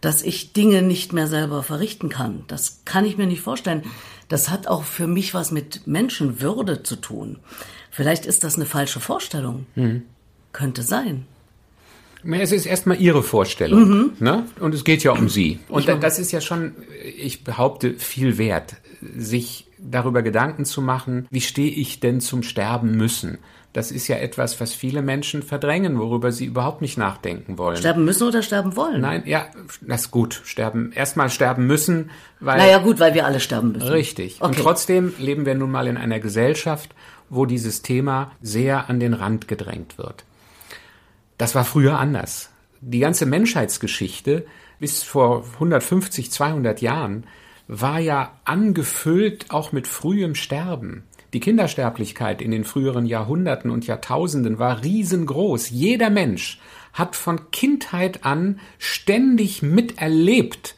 dass 0.00 0.22
ich 0.22 0.52
Dinge 0.52 0.82
nicht 0.82 1.12
mehr 1.12 1.28
selber 1.28 1.62
verrichten 1.62 2.08
kann. 2.08 2.44
Das 2.48 2.80
kann 2.84 3.04
ich 3.04 3.16
mir 3.16 3.26
nicht 3.26 3.40
vorstellen. 3.40 3.84
Das 4.28 4.50
hat 4.50 4.66
auch 4.66 4.82
für 4.82 5.06
mich 5.06 5.32
was 5.32 5.52
mit 5.52 5.86
Menschenwürde 5.86 6.82
zu 6.82 6.96
tun. 6.96 7.38
Vielleicht 7.90 8.26
ist 8.26 8.42
das 8.42 8.56
eine 8.56 8.66
falsche 8.66 8.98
Vorstellung. 8.98 9.66
Könnte 10.52 10.82
sein. 10.82 11.26
Es 12.30 12.52
ist 12.52 12.66
erstmal 12.66 13.00
Ihre 13.00 13.22
Vorstellung. 13.22 14.12
Ne? 14.18 14.44
Und 14.60 14.74
es 14.74 14.84
geht 14.84 15.02
ja 15.02 15.12
um 15.12 15.28
Sie. 15.28 15.58
Und 15.68 15.88
das 15.88 16.18
ist 16.18 16.32
ja 16.32 16.40
schon, 16.40 16.72
ich 17.18 17.44
behaupte, 17.44 17.94
viel 17.94 18.38
wert, 18.38 18.76
sich 19.16 19.66
darüber 19.78 20.22
Gedanken 20.22 20.64
zu 20.64 20.80
machen, 20.80 21.26
wie 21.30 21.40
stehe 21.40 21.70
ich 21.70 22.00
denn 22.00 22.20
zum 22.20 22.42
Sterben 22.42 22.96
müssen? 22.96 23.38
Das 23.74 23.90
ist 23.90 24.06
ja 24.06 24.16
etwas, 24.16 24.60
was 24.60 24.72
viele 24.72 25.02
Menschen 25.02 25.42
verdrängen, 25.42 25.98
worüber 25.98 26.30
sie 26.30 26.44
überhaupt 26.44 26.80
nicht 26.80 26.96
nachdenken 26.96 27.58
wollen. 27.58 27.76
Sterben 27.76 28.04
müssen 28.04 28.28
oder 28.28 28.40
sterben 28.40 28.76
wollen? 28.76 29.00
Nein, 29.00 29.24
ja, 29.26 29.46
das 29.80 30.02
ist 30.02 30.10
gut. 30.12 30.40
Sterben, 30.44 30.92
erstmal 30.92 31.28
sterben 31.28 31.66
müssen, 31.66 32.10
weil. 32.38 32.58
Naja, 32.58 32.78
gut, 32.78 33.00
weil 33.00 33.14
wir 33.14 33.26
alle 33.26 33.40
sterben 33.40 33.72
müssen. 33.72 33.88
Richtig. 33.88 34.40
Und 34.40 34.50
Okay. 34.52 34.60
trotzdem 34.62 35.12
leben 35.18 35.44
wir 35.44 35.56
nun 35.56 35.72
mal 35.72 35.88
in 35.88 35.96
einer 35.96 36.20
Gesellschaft, 36.20 36.94
wo 37.28 37.46
dieses 37.46 37.82
Thema 37.82 38.30
sehr 38.40 38.88
an 38.88 39.00
den 39.00 39.12
Rand 39.12 39.48
gedrängt 39.48 39.98
wird. 39.98 40.24
Das 41.38 41.54
war 41.54 41.64
früher 41.64 41.98
anders. 41.98 42.50
Die 42.80 43.00
ganze 43.00 43.26
Menschheitsgeschichte 43.26 44.46
bis 44.78 45.02
vor 45.02 45.44
150, 45.54 46.30
200 46.30 46.80
Jahren 46.80 47.24
war 47.66 47.98
ja 47.98 48.32
angefüllt 48.44 49.46
auch 49.50 49.72
mit 49.72 49.86
frühem 49.86 50.34
Sterben. 50.34 51.04
Die 51.32 51.40
Kindersterblichkeit 51.40 52.40
in 52.40 52.50
den 52.50 52.64
früheren 52.64 53.06
Jahrhunderten 53.06 53.70
und 53.70 53.86
Jahrtausenden 53.86 54.58
war 54.58 54.84
riesengroß. 54.84 55.70
Jeder 55.70 56.10
Mensch 56.10 56.60
hat 56.92 57.16
von 57.16 57.50
Kindheit 57.50 58.24
an 58.24 58.60
ständig 58.78 59.62
miterlebt, 59.62 60.76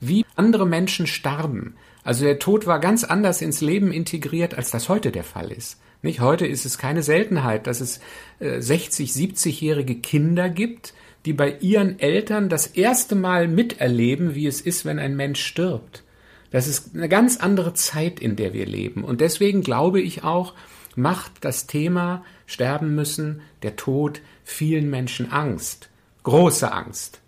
wie 0.00 0.24
andere 0.36 0.66
Menschen 0.66 1.08
starben. 1.08 1.74
Also 2.04 2.24
der 2.24 2.38
Tod 2.38 2.66
war 2.66 2.78
ganz 2.78 3.02
anders 3.02 3.42
ins 3.42 3.60
Leben 3.60 3.90
integriert, 3.90 4.54
als 4.54 4.70
das 4.70 4.88
heute 4.88 5.10
der 5.10 5.24
Fall 5.24 5.50
ist. 5.50 5.80
Nicht 6.02 6.20
heute 6.20 6.46
ist 6.46 6.64
es 6.64 6.78
keine 6.78 7.02
Seltenheit, 7.02 7.66
dass 7.66 7.80
es 7.80 8.00
äh, 8.38 8.60
60, 8.60 9.10
70-jährige 9.10 9.96
Kinder 9.96 10.48
gibt, 10.48 10.94
die 11.24 11.32
bei 11.32 11.56
ihren 11.60 11.98
Eltern 11.98 12.48
das 12.48 12.66
erste 12.68 13.14
Mal 13.14 13.48
miterleben, 13.48 14.34
wie 14.34 14.46
es 14.46 14.60
ist, 14.60 14.84
wenn 14.84 14.98
ein 14.98 15.16
Mensch 15.16 15.44
stirbt. 15.44 16.04
Das 16.50 16.66
ist 16.66 16.94
eine 16.94 17.08
ganz 17.08 17.36
andere 17.36 17.74
Zeit, 17.74 18.20
in 18.20 18.36
der 18.36 18.52
wir 18.54 18.66
leben. 18.66 19.04
Und 19.04 19.20
deswegen 19.20 19.62
glaube 19.62 20.00
ich 20.00 20.24
auch, 20.24 20.54
macht 20.94 21.32
das 21.42 21.66
Thema 21.66 22.24
Sterben 22.46 22.94
müssen, 22.94 23.42
der 23.62 23.76
Tod, 23.76 24.20
vielen 24.44 24.88
Menschen 24.88 25.30
Angst. 25.30 25.90
Große 26.22 26.72
Angst. 26.72 27.20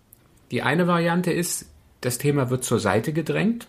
Die 0.51 0.63
eine 0.63 0.87
Variante 0.87 1.33
ist, 1.33 1.67
das 2.01 2.19
Thema 2.19 2.51
wird 2.51 2.65
zur 2.65 2.81
Seite 2.81 3.13
gedrängt. 3.13 3.69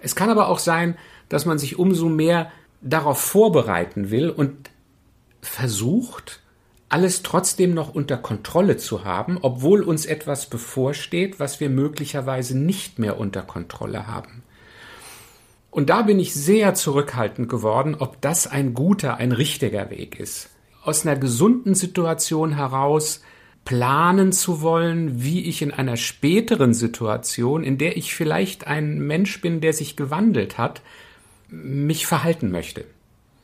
Es 0.00 0.16
kann 0.16 0.30
aber 0.30 0.48
auch 0.48 0.58
sein, 0.58 0.96
dass 1.28 1.46
man 1.46 1.58
sich 1.58 1.78
umso 1.78 2.08
mehr 2.08 2.50
darauf 2.80 3.20
vorbereiten 3.20 4.10
will 4.10 4.30
und 4.30 4.70
versucht, 5.40 6.40
alles 6.88 7.22
trotzdem 7.22 7.74
noch 7.74 7.94
unter 7.94 8.16
Kontrolle 8.16 8.76
zu 8.76 9.04
haben, 9.04 9.38
obwohl 9.42 9.82
uns 9.82 10.06
etwas 10.06 10.46
bevorsteht, 10.46 11.38
was 11.38 11.60
wir 11.60 11.68
möglicherweise 11.68 12.56
nicht 12.56 12.98
mehr 12.98 13.18
unter 13.18 13.42
Kontrolle 13.42 14.06
haben. 14.06 14.42
Und 15.70 15.90
da 15.90 16.02
bin 16.02 16.18
ich 16.18 16.32
sehr 16.32 16.74
zurückhaltend 16.74 17.48
geworden, 17.48 17.94
ob 17.98 18.20
das 18.22 18.46
ein 18.46 18.72
guter, 18.72 19.18
ein 19.18 19.32
richtiger 19.32 19.90
Weg 19.90 20.18
ist. 20.18 20.50
Aus 20.82 21.06
einer 21.06 21.18
gesunden 21.18 21.74
Situation 21.74 22.56
heraus 22.56 23.22
planen 23.66 24.32
zu 24.32 24.62
wollen, 24.62 25.22
wie 25.22 25.44
ich 25.44 25.60
in 25.60 25.72
einer 25.72 25.98
späteren 25.98 26.72
Situation, 26.72 27.64
in 27.64 27.76
der 27.76 27.98
ich 27.98 28.14
vielleicht 28.14 28.66
ein 28.66 28.98
Mensch 28.98 29.42
bin, 29.42 29.60
der 29.60 29.74
sich 29.74 29.94
gewandelt 29.94 30.56
hat, 30.56 30.80
mich 31.48 32.06
verhalten 32.06 32.50
möchte. 32.50 32.84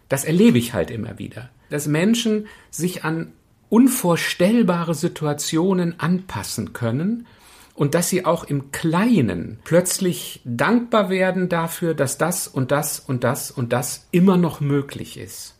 Das 0.08 0.24
erlebe 0.24 0.58
ich 0.58 0.74
halt 0.74 0.90
immer 0.90 1.18
wieder. 1.18 1.50
Dass 1.70 1.86
Menschen 1.86 2.46
sich 2.70 3.04
an 3.04 3.32
unvorstellbare 3.68 4.94
Situationen 4.94 5.98
anpassen 5.98 6.72
können 6.72 7.26
und 7.74 7.94
dass 7.94 8.08
sie 8.08 8.24
auch 8.24 8.44
im 8.44 8.70
Kleinen 8.70 9.58
plötzlich 9.64 10.40
dankbar 10.44 11.10
werden 11.10 11.48
dafür, 11.48 11.94
dass 11.94 12.18
das 12.18 12.46
und 12.46 12.70
das 12.70 13.00
und 13.00 13.24
das 13.24 13.50
und 13.50 13.72
das 13.72 14.06
immer 14.12 14.36
noch 14.36 14.60
möglich 14.60 15.18
ist. 15.18 15.54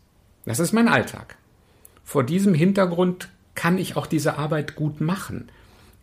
Das 0.45 0.59
ist 0.59 0.71
mein 0.71 0.87
Alltag. 0.87 1.37
Vor 2.03 2.23
diesem 2.23 2.53
Hintergrund 2.53 3.29
kann 3.55 3.77
ich 3.77 3.97
auch 3.97 4.07
diese 4.07 4.37
Arbeit 4.37 4.75
gut 4.75 5.01
machen. 5.01 5.49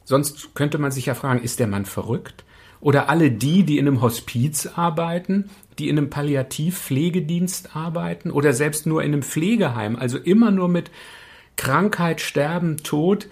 Sonst 0.05 0.55
könnte 0.55 0.79
man 0.79 0.91
sich 0.91 1.07
ja 1.07 1.15
fragen, 1.15 1.43
ist 1.43 1.61
der 1.61 1.69
Mann 1.69 1.85
verrückt? 1.85 2.45
Oder 2.83 3.09
alle 3.09 3.31
die, 3.31 3.63
die 3.63 3.79
in 3.79 3.87
einem 3.87 4.03
Hospiz 4.03 4.67
arbeiten, 4.67 5.49
die 5.79 5.89
in 5.89 5.97
einem 5.97 6.11
Palliativpflegedienst 6.11 7.77
arbeiten 7.77 8.33
oder 8.33 8.53
selbst 8.53 8.87
nur 8.87 9.05
in 9.05 9.13
einem 9.13 9.23
Pflegeheim, 9.23 9.95
also 9.95 10.19
immer 10.19 10.51
nur 10.51 10.69
mit 10.69 10.91
Krankheit, 11.57 12.21
Sterben, 12.21 12.79
Tod, 12.79 13.29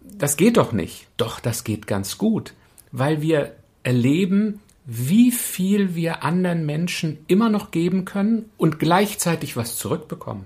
das 0.00 0.38
geht 0.38 0.56
doch 0.56 0.72
nicht. 0.72 1.06
Doch, 1.18 1.38
das 1.38 1.64
geht 1.64 1.86
ganz 1.86 2.16
gut, 2.16 2.54
weil 2.92 3.20
wir 3.20 3.54
erleben, 3.82 4.60
wie 4.86 5.30
viel 5.30 5.94
wir 5.94 6.24
anderen 6.24 6.64
Menschen 6.64 7.18
immer 7.26 7.50
noch 7.50 7.70
geben 7.70 8.06
können 8.06 8.46
und 8.56 8.78
gleichzeitig 8.78 9.54
was 9.54 9.76
zurückbekommen, 9.76 10.44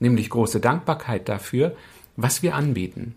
nämlich 0.00 0.28
große 0.28 0.60
Dankbarkeit 0.60 1.30
dafür, 1.30 1.74
was 2.16 2.42
wir 2.42 2.56
anbieten. 2.56 3.14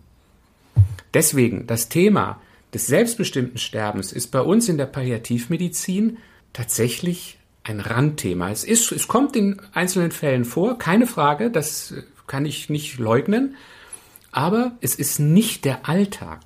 Deswegen 1.12 1.66
das 1.66 1.90
Thema 1.90 2.40
des 2.74 2.86
selbstbestimmten 2.86 3.58
Sterbens 3.58 4.12
ist 4.12 4.28
bei 4.28 4.40
uns 4.40 4.68
in 4.68 4.78
der 4.78 4.86
Palliativmedizin 4.86 6.18
tatsächlich 6.52 7.38
ein 7.64 7.80
Randthema. 7.80 8.50
Es 8.50 8.64
ist, 8.64 8.92
es 8.92 9.08
kommt 9.08 9.36
in 9.36 9.60
einzelnen 9.72 10.12
Fällen 10.12 10.44
vor, 10.44 10.78
keine 10.78 11.06
Frage, 11.06 11.50
das 11.50 11.94
kann 12.26 12.46
ich 12.46 12.70
nicht 12.70 12.98
leugnen, 12.98 13.56
aber 14.32 14.72
es 14.80 14.94
ist 14.94 15.18
nicht 15.18 15.64
der 15.64 15.88
Alltag. 15.88 16.40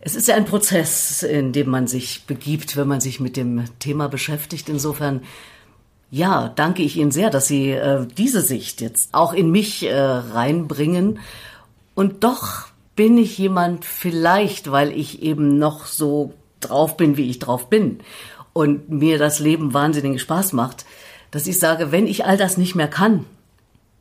Es 0.00 0.14
ist 0.14 0.28
ja 0.28 0.34
ein 0.34 0.46
Prozess, 0.46 1.22
in 1.22 1.52
dem 1.52 1.68
man 1.68 1.86
sich 1.86 2.24
begibt, 2.24 2.76
wenn 2.76 2.88
man 2.88 3.02
sich 3.02 3.20
mit 3.20 3.36
dem 3.36 3.64
Thema 3.80 4.08
beschäftigt. 4.08 4.70
Insofern, 4.70 5.20
ja, 6.10 6.48
danke 6.48 6.82
ich 6.82 6.96
Ihnen 6.96 7.10
sehr, 7.10 7.28
dass 7.28 7.46
Sie 7.46 7.70
äh, 7.72 8.06
diese 8.16 8.40
Sicht 8.40 8.80
jetzt 8.80 9.12
auch 9.12 9.34
in 9.34 9.50
mich 9.50 9.82
äh, 9.84 9.94
reinbringen. 9.94 11.18
Und 11.94 12.24
doch 12.24 12.68
bin 12.96 13.18
ich 13.18 13.38
jemand 13.38 13.84
vielleicht, 13.84 14.70
weil 14.70 14.92
ich 14.92 15.22
eben 15.22 15.58
noch 15.58 15.86
so 15.86 16.34
drauf 16.60 16.96
bin, 16.96 17.16
wie 17.16 17.30
ich 17.30 17.38
drauf 17.38 17.70
bin 17.70 18.00
und 18.52 18.90
mir 18.90 19.18
das 19.18 19.38
Leben 19.38 19.74
wahnsinnigen 19.74 20.18
Spaß 20.18 20.52
macht, 20.52 20.84
dass 21.30 21.46
ich 21.46 21.58
sage, 21.58 21.92
wenn 21.92 22.06
ich 22.06 22.24
all 22.24 22.36
das 22.36 22.56
nicht 22.56 22.74
mehr 22.74 22.88
kann, 22.88 23.24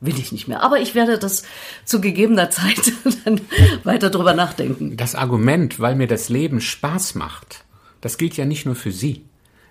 will 0.01 0.17
ich 0.17 0.31
nicht 0.31 0.47
mehr. 0.47 0.63
Aber 0.63 0.79
ich 0.79 0.95
werde 0.95 1.19
das 1.19 1.43
zu 1.85 2.01
gegebener 2.01 2.49
Zeit 2.49 2.93
dann 3.25 3.41
weiter 3.83 4.09
drüber 4.09 4.33
nachdenken. 4.33 4.97
Das 4.97 5.15
Argument, 5.15 5.79
weil 5.79 5.95
mir 5.95 6.07
das 6.07 6.29
Leben 6.29 6.61
Spaß 6.61 7.15
macht, 7.15 7.63
das 8.01 8.17
gilt 8.17 8.37
ja 8.37 8.45
nicht 8.45 8.65
nur 8.65 8.75
für 8.75 8.91
Sie. 8.91 9.25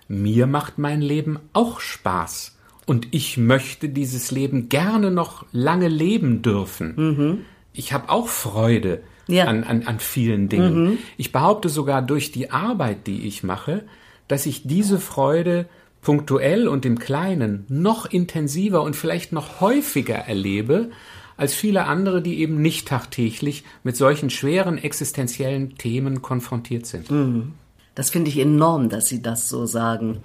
Mir 0.07 0.47
macht 0.47 0.77
mein 0.77 1.01
Leben 1.01 1.39
auch 1.53 1.79
Spaß. 1.79 2.55
Und 2.85 3.07
ich 3.11 3.37
möchte 3.37 3.89
dieses 3.89 4.31
Leben 4.31 4.69
gerne 4.69 5.11
noch 5.11 5.45
lange 5.51 5.87
leben 5.87 6.41
dürfen. 6.41 6.93
Mhm. 6.95 7.45
Ich 7.79 7.93
habe 7.93 8.09
auch 8.09 8.27
Freude 8.27 9.01
ja. 9.27 9.45
an, 9.45 9.63
an, 9.63 9.87
an 9.87 9.99
vielen 9.99 10.49
Dingen. 10.49 10.83
Mhm. 10.83 10.97
Ich 11.15 11.31
behaupte 11.31 11.69
sogar 11.69 12.01
durch 12.01 12.33
die 12.33 12.51
Arbeit, 12.51 13.07
die 13.07 13.25
ich 13.25 13.41
mache, 13.41 13.85
dass 14.27 14.45
ich 14.45 14.67
diese 14.67 14.99
Freude 14.99 15.65
punktuell 16.01 16.67
und 16.67 16.85
im 16.85 16.99
Kleinen 16.99 17.65
noch 17.69 18.05
intensiver 18.05 18.83
und 18.83 18.97
vielleicht 18.97 19.31
noch 19.31 19.61
häufiger 19.61 20.15
erlebe 20.15 20.89
als 21.37 21.53
viele 21.53 21.85
andere, 21.85 22.21
die 22.21 22.39
eben 22.41 22.61
nicht 22.61 22.89
tagtäglich 22.89 23.63
mit 23.83 23.95
solchen 23.95 24.29
schweren 24.29 24.77
existenziellen 24.77 25.77
Themen 25.77 26.21
konfrontiert 26.21 26.85
sind. 26.85 27.09
Mhm. 27.09 27.53
Das 27.95 28.09
finde 28.09 28.29
ich 28.29 28.39
enorm, 28.39 28.89
dass 28.89 29.07
Sie 29.07 29.21
das 29.21 29.47
so 29.47 29.65
sagen. 29.65 30.17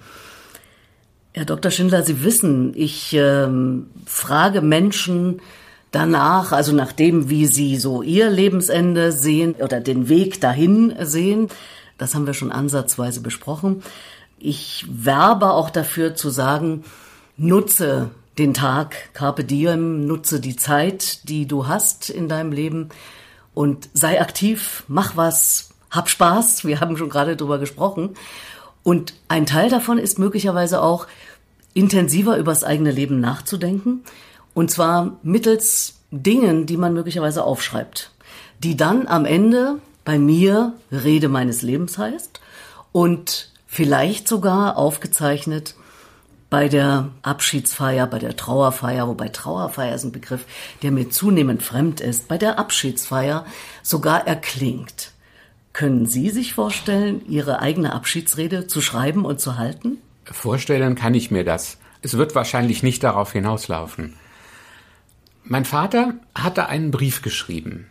Herr 1.33 1.45
Dr. 1.45 1.71
Schindler, 1.71 2.03
Sie 2.03 2.21
wissen, 2.21 2.73
ich 2.75 3.13
ähm, 3.13 3.87
frage 4.05 4.59
Menschen 4.59 5.39
danach, 5.95 6.51
also 6.51 6.73
nach 6.73 6.91
dem, 6.91 7.29
wie 7.29 7.45
sie 7.45 7.77
so 7.77 8.01
ihr 8.01 8.29
Lebensende 8.29 9.13
sehen 9.13 9.55
oder 9.55 9.79
den 9.79 10.09
Weg 10.09 10.41
dahin 10.41 10.93
sehen. 10.99 11.47
Das 11.97 12.13
haben 12.13 12.27
wir 12.27 12.33
schon 12.33 12.51
ansatzweise 12.51 13.21
besprochen. 13.21 13.81
Ich 14.37 14.85
werbe 14.89 15.51
auch 15.51 15.69
dafür 15.69 16.13
zu 16.13 16.29
sagen, 16.29 16.83
nutze 17.37 18.09
den 18.37 18.53
Tag, 18.53 19.13
carpe 19.13 19.45
diem, 19.45 20.05
nutze 20.05 20.41
die 20.41 20.57
Zeit, 20.57 21.29
die 21.29 21.47
du 21.47 21.67
hast 21.67 22.09
in 22.09 22.27
deinem 22.27 22.51
Leben 22.51 22.89
und 23.53 23.87
sei 23.93 24.19
aktiv, 24.19 24.83
mach 24.89 25.15
was, 25.15 25.69
hab 25.89 26.09
Spaß. 26.09 26.65
Wir 26.65 26.81
haben 26.81 26.97
schon 26.97 27.09
gerade 27.09 27.37
drüber 27.37 27.57
gesprochen. 27.57 28.15
Und 28.83 29.13
ein 29.29 29.45
Teil 29.45 29.69
davon 29.69 29.97
ist 29.97 30.19
möglicherweise 30.19 30.81
auch, 30.81 31.07
intensiver 31.73 32.37
übers 32.37 32.65
eigene 32.65 32.91
Leben 32.91 33.21
nachzudenken. 33.21 34.03
Und 34.55 34.71
zwar 34.71 35.19
mittels 35.21 35.99
Dingen, 36.09 36.65
die 36.65 36.77
man 36.77 36.93
möglicherweise 36.93 37.43
aufschreibt, 37.43 38.11
die 38.63 38.75
dann 38.77 39.05
am 39.05 39.25
Ende 39.25 39.79
bei 40.05 40.17
mir 40.17 40.73
Rede 40.91 41.27
meines 41.27 41.61
Lebens 41.61 41.97
heißt 41.97 42.39
und 42.91 43.51
vielleicht 43.67 44.27
sogar 44.27 44.77
aufgezeichnet 44.77 45.75
bei 46.49 46.69
der 46.69 47.09
Abschiedsfeier, 47.21 48.07
bei 48.07 48.17
der 48.17 48.37
Trauerfeier, 48.37 49.09
wobei 49.09 49.27
Trauerfeier 49.27 49.93
ist 49.93 50.05
ein 50.05 50.13
Begriff, 50.13 50.45
der 50.83 50.91
mir 50.91 51.09
zunehmend 51.09 51.61
fremd 51.61 51.99
ist, 51.99 52.29
bei 52.29 52.37
der 52.37 52.57
Abschiedsfeier 52.57 53.45
sogar 53.83 54.25
erklingt. 54.25 55.11
Können 55.73 56.05
Sie 56.05 56.29
sich 56.29 56.53
vorstellen, 56.53 57.27
Ihre 57.27 57.59
eigene 57.59 57.91
Abschiedsrede 57.91 58.67
zu 58.67 58.79
schreiben 58.79 59.25
und 59.25 59.41
zu 59.41 59.57
halten? 59.57 59.97
Vorstellen 60.23 60.95
kann 60.95 61.13
ich 61.13 61.29
mir 61.29 61.43
das. 61.43 61.77
Es 62.01 62.15
wird 62.15 62.35
wahrscheinlich 62.35 62.83
nicht 62.83 63.03
darauf 63.03 63.33
hinauslaufen. 63.33 64.13
Mein 65.47 65.65
Vater 65.65 66.15
hatte 66.33 66.67
einen 66.67 66.91
Brief 66.91 67.21
geschrieben. 67.21 67.87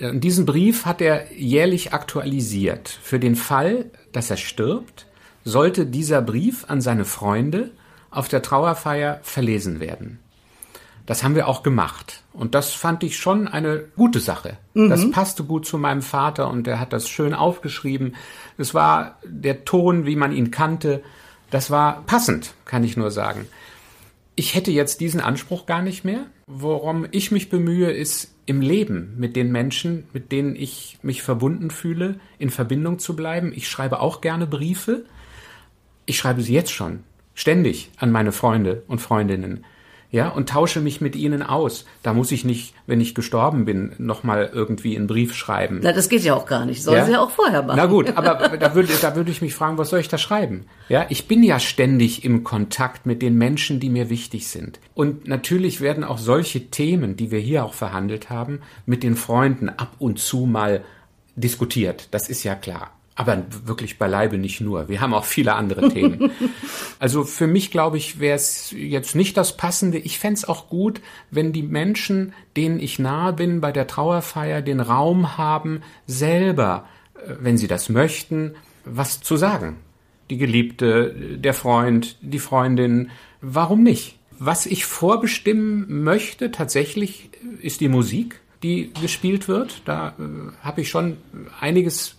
Diesen 0.00 0.46
Brief 0.46 0.84
hat 0.84 1.00
er 1.00 1.32
jährlich 1.32 1.92
aktualisiert. 1.92 2.88
Für 3.02 3.18
den 3.18 3.36
Fall, 3.36 3.86
dass 4.12 4.30
er 4.30 4.36
stirbt, 4.36 5.06
sollte 5.44 5.86
dieser 5.86 6.22
Brief 6.22 6.66
an 6.68 6.80
seine 6.80 7.04
Freunde 7.04 7.70
auf 8.10 8.28
der 8.28 8.42
Trauerfeier 8.42 9.20
verlesen 9.22 9.80
werden. 9.80 10.20
Das 11.06 11.24
haben 11.24 11.34
wir 11.34 11.48
auch 11.48 11.62
gemacht. 11.62 12.22
Und 12.34 12.54
das 12.54 12.74
fand 12.74 13.02
ich 13.02 13.16
schon 13.16 13.48
eine 13.48 13.84
gute 13.96 14.20
Sache. 14.20 14.58
Mhm. 14.74 14.90
Das 14.90 15.10
passte 15.10 15.44
gut 15.44 15.66
zu 15.66 15.78
meinem 15.78 16.02
Vater 16.02 16.50
und 16.50 16.68
er 16.68 16.78
hat 16.80 16.92
das 16.92 17.08
schön 17.08 17.32
aufgeschrieben. 17.32 18.14
Es 18.58 18.74
war 18.74 19.18
der 19.24 19.64
Ton, 19.64 20.04
wie 20.04 20.16
man 20.16 20.32
ihn 20.32 20.50
kannte. 20.50 21.02
Das 21.50 21.70
war 21.70 22.02
passend, 22.02 22.52
kann 22.66 22.84
ich 22.84 22.98
nur 22.98 23.10
sagen. 23.10 23.46
Ich 24.38 24.54
hätte 24.54 24.70
jetzt 24.70 25.00
diesen 25.00 25.20
Anspruch 25.20 25.66
gar 25.66 25.82
nicht 25.82 26.04
mehr. 26.04 26.26
Worum 26.46 27.08
ich 27.10 27.32
mich 27.32 27.48
bemühe, 27.48 27.90
ist 27.90 28.36
im 28.46 28.60
Leben 28.60 29.14
mit 29.18 29.34
den 29.34 29.50
Menschen, 29.50 30.04
mit 30.12 30.30
denen 30.30 30.54
ich 30.54 30.96
mich 31.02 31.24
verbunden 31.24 31.72
fühle, 31.72 32.20
in 32.38 32.50
Verbindung 32.50 33.00
zu 33.00 33.16
bleiben. 33.16 33.52
Ich 33.52 33.66
schreibe 33.66 33.98
auch 33.98 34.20
gerne 34.20 34.46
Briefe. 34.46 35.06
Ich 36.06 36.18
schreibe 36.18 36.42
sie 36.42 36.54
jetzt 36.54 36.70
schon, 36.70 37.00
ständig 37.34 37.90
an 37.96 38.12
meine 38.12 38.30
Freunde 38.30 38.84
und 38.86 39.00
Freundinnen 39.00 39.64
ja, 40.10 40.28
und 40.28 40.48
tausche 40.48 40.80
mich 40.80 41.02
mit 41.02 41.16
ihnen 41.16 41.42
aus. 41.42 41.84
Da 42.02 42.14
muss 42.14 42.32
ich 42.32 42.44
nicht, 42.44 42.74
wenn 42.86 43.00
ich 43.00 43.14
gestorben 43.14 43.66
bin, 43.66 43.92
nochmal 43.98 44.50
irgendwie 44.52 44.96
einen 44.96 45.06
Brief 45.06 45.34
schreiben. 45.34 45.80
Na, 45.82 45.92
das 45.92 46.08
geht 46.08 46.22
ja 46.22 46.34
auch 46.34 46.46
gar 46.46 46.64
nicht. 46.64 46.82
Sollen 46.82 46.96
ja? 46.98 47.04
Sie 47.04 47.12
ja 47.12 47.20
auch 47.20 47.30
vorher 47.30 47.62
machen. 47.62 47.76
Na 47.76 47.86
gut, 47.86 48.16
aber 48.16 48.56
da 48.56 48.74
würde, 48.74 48.92
da 49.00 49.16
würde 49.16 49.30
ich 49.30 49.42
mich 49.42 49.54
fragen, 49.54 49.76
was 49.76 49.90
soll 49.90 50.00
ich 50.00 50.08
da 50.08 50.16
schreiben? 50.16 50.64
Ja, 50.88 51.04
ich 51.10 51.28
bin 51.28 51.42
ja 51.42 51.60
ständig 51.60 52.24
im 52.24 52.42
Kontakt 52.42 53.04
mit 53.04 53.20
den 53.20 53.36
Menschen, 53.36 53.80
die 53.80 53.90
mir 53.90 54.08
wichtig 54.08 54.48
sind. 54.48 54.80
Und 54.94 55.28
natürlich 55.28 55.82
werden 55.82 56.04
auch 56.04 56.18
solche 56.18 56.70
Themen, 56.70 57.16
die 57.16 57.30
wir 57.30 57.40
hier 57.40 57.64
auch 57.64 57.74
verhandelt 57.74 58.30
haben, 58.30 58.60
mit 58.86 59.02
den 59.02 59.14
Freunden 59.14 59.68
ab 59.68 59.96
und 59.98 60.18
zu 60.18 60.46
mal 60.46 60.82
diskutiert. 61.36 62.08
Das 62.12 62.30
ist 62.30 62.44
ja 62.44 62.54
klar. 62.54 62.97
Aber 63.18 63.42
wirklich 63.64 63.98
beileibe 63.98 64.38
nicht 64.38 64.60
nur. 64.60 64.88
Wir 64.88 65.00
haben 65.00 65.12
auch 65.12 65.24
viele 65.24 65.54
andere 65.56 65.88
Themen. 65.88 66.30
Also 67.00 67.22
für 67.24 67.46
mich, 67.46 67.70
glaube 67.70 67.96
ich, 67.96 68.18
wäre 68.18 68.34
es 68.34 68.72
jetzt 68.76 69.14
nicht 69.14 69.36
das 69.36 69.56
Passende. 69.56 69.98
Ich 69.98 70.18
fände 70.18 70.34
es 70.34 70.48
auch 70.48 70.68
gut, 70.68 71.00
wenn 71.30 71.52
die 71.52 71.62
Menschen, 71.62 72.32
denen 72.56 72.80
ich 72.80 72.98
nahe 72.98 73.32
bin, 73.32 73.60
bei 73.60 73.70
der 73.70 73.86
Trauerfeier 73.86 74.62
den 74.62 74.80
Raum 74.80 75.38
haben, 75.38 75.82
selber, 76.06 76.88
äh, 77.14 77.34
wenn 77.40 77.56
sie 77.56 77.68
das 77.68 77.88
möchten, 77.88 78.54
was 78.84 79.20
zu 79.20 79.36
sagen. 79.36 79.76
Die 80.30 80.38
Geliebte, 80.38 81.38
der 81.38 81.54
Freund, 81.54 82.18
die 82.20 82.40
Freundin, 82.40 83.10
warum 83.40 83.82
nicht? 83.82 84.18
Was 84.38 84.66
ich 84.66 84.84
vorbestimmen 84.84 86.02
möchte 86.04 86.50
tatsächlich 86.50 87.30
ist 87.62 87.80
die 87.80 87.88
Musik 87.88 88.40
die 88.62 88.92
gespielt 89.00 89.48
wird. 89.48 89.82
Da 89.84 90.08
äh, 90.18 90.22
habe 90.62 90.80
ich 90.80 90.90
schon 90.90 91.16
einiges, 91.60 92.16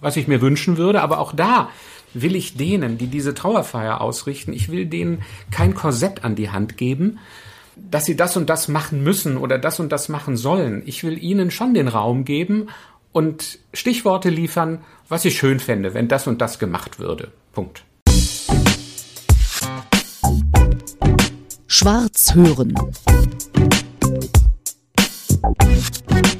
was 0.00 0.16
ich 0.16 0.28
mir 0.28 0.40
wünschen 0.40 0.76
würde, 0.76 1.02
aber 1.02 1.18
auch 1.18 1.32
da 1.32 1.70
will 2.12 2.34
ich 2.34 2.56
denen, 2.56 2.98
die 2.98 3.06
diese 3.06 3.34
Trauerfeier 3.34 4.00
ausrichten, 4.00 4.52
ich 4.52 4.70
will 4.70 4.86
denen 4.86 5.22
kein 5.50 5.74
Korsett 5.74 6.24
an 6.24 6.34
die 6.34 6.50
Hand 6.50 6.76
geben, 6.76 7.18
dass 7.76 8.04
sie 8.04 8.16
das 8.16 8.36
und 8.36 8.50
das 8.50 8.68
machen 8.68 9.02
müssen 9.02 9.36
oder 9.36 9.58
das 9.58 9.80
und 9.80 9.90
das 9.92 10.08
machen 10.08 10.36
sollen. 10.36 10.82
Ich 10.86 11.04
will 11.04 11.22
ihnen 11.22 11.50
schon 11.50 11.72
den 11.72 11.88
Raum 11.88 12.24
geben 12.24 12.68
und 13.12 13.58
Stichworte 13.72 14.28
liefern, 14.28 14.80
was 15.08 15.24
ich 15.24 15.38
schön 15.38 15.60
fände, 15.60 15.94
wenn 15.94 16.08
das 16.08 16.26
und 16.26 16.40
das 16.40 16.58
gemacht 16.58 16.98
würde. 16.98 17.32
Punkt. 17.52 17.84
Schwarz 21.66 22.34
hören. 22.34 22.74
Thank 25.58 26.34
you. 26.34 26.39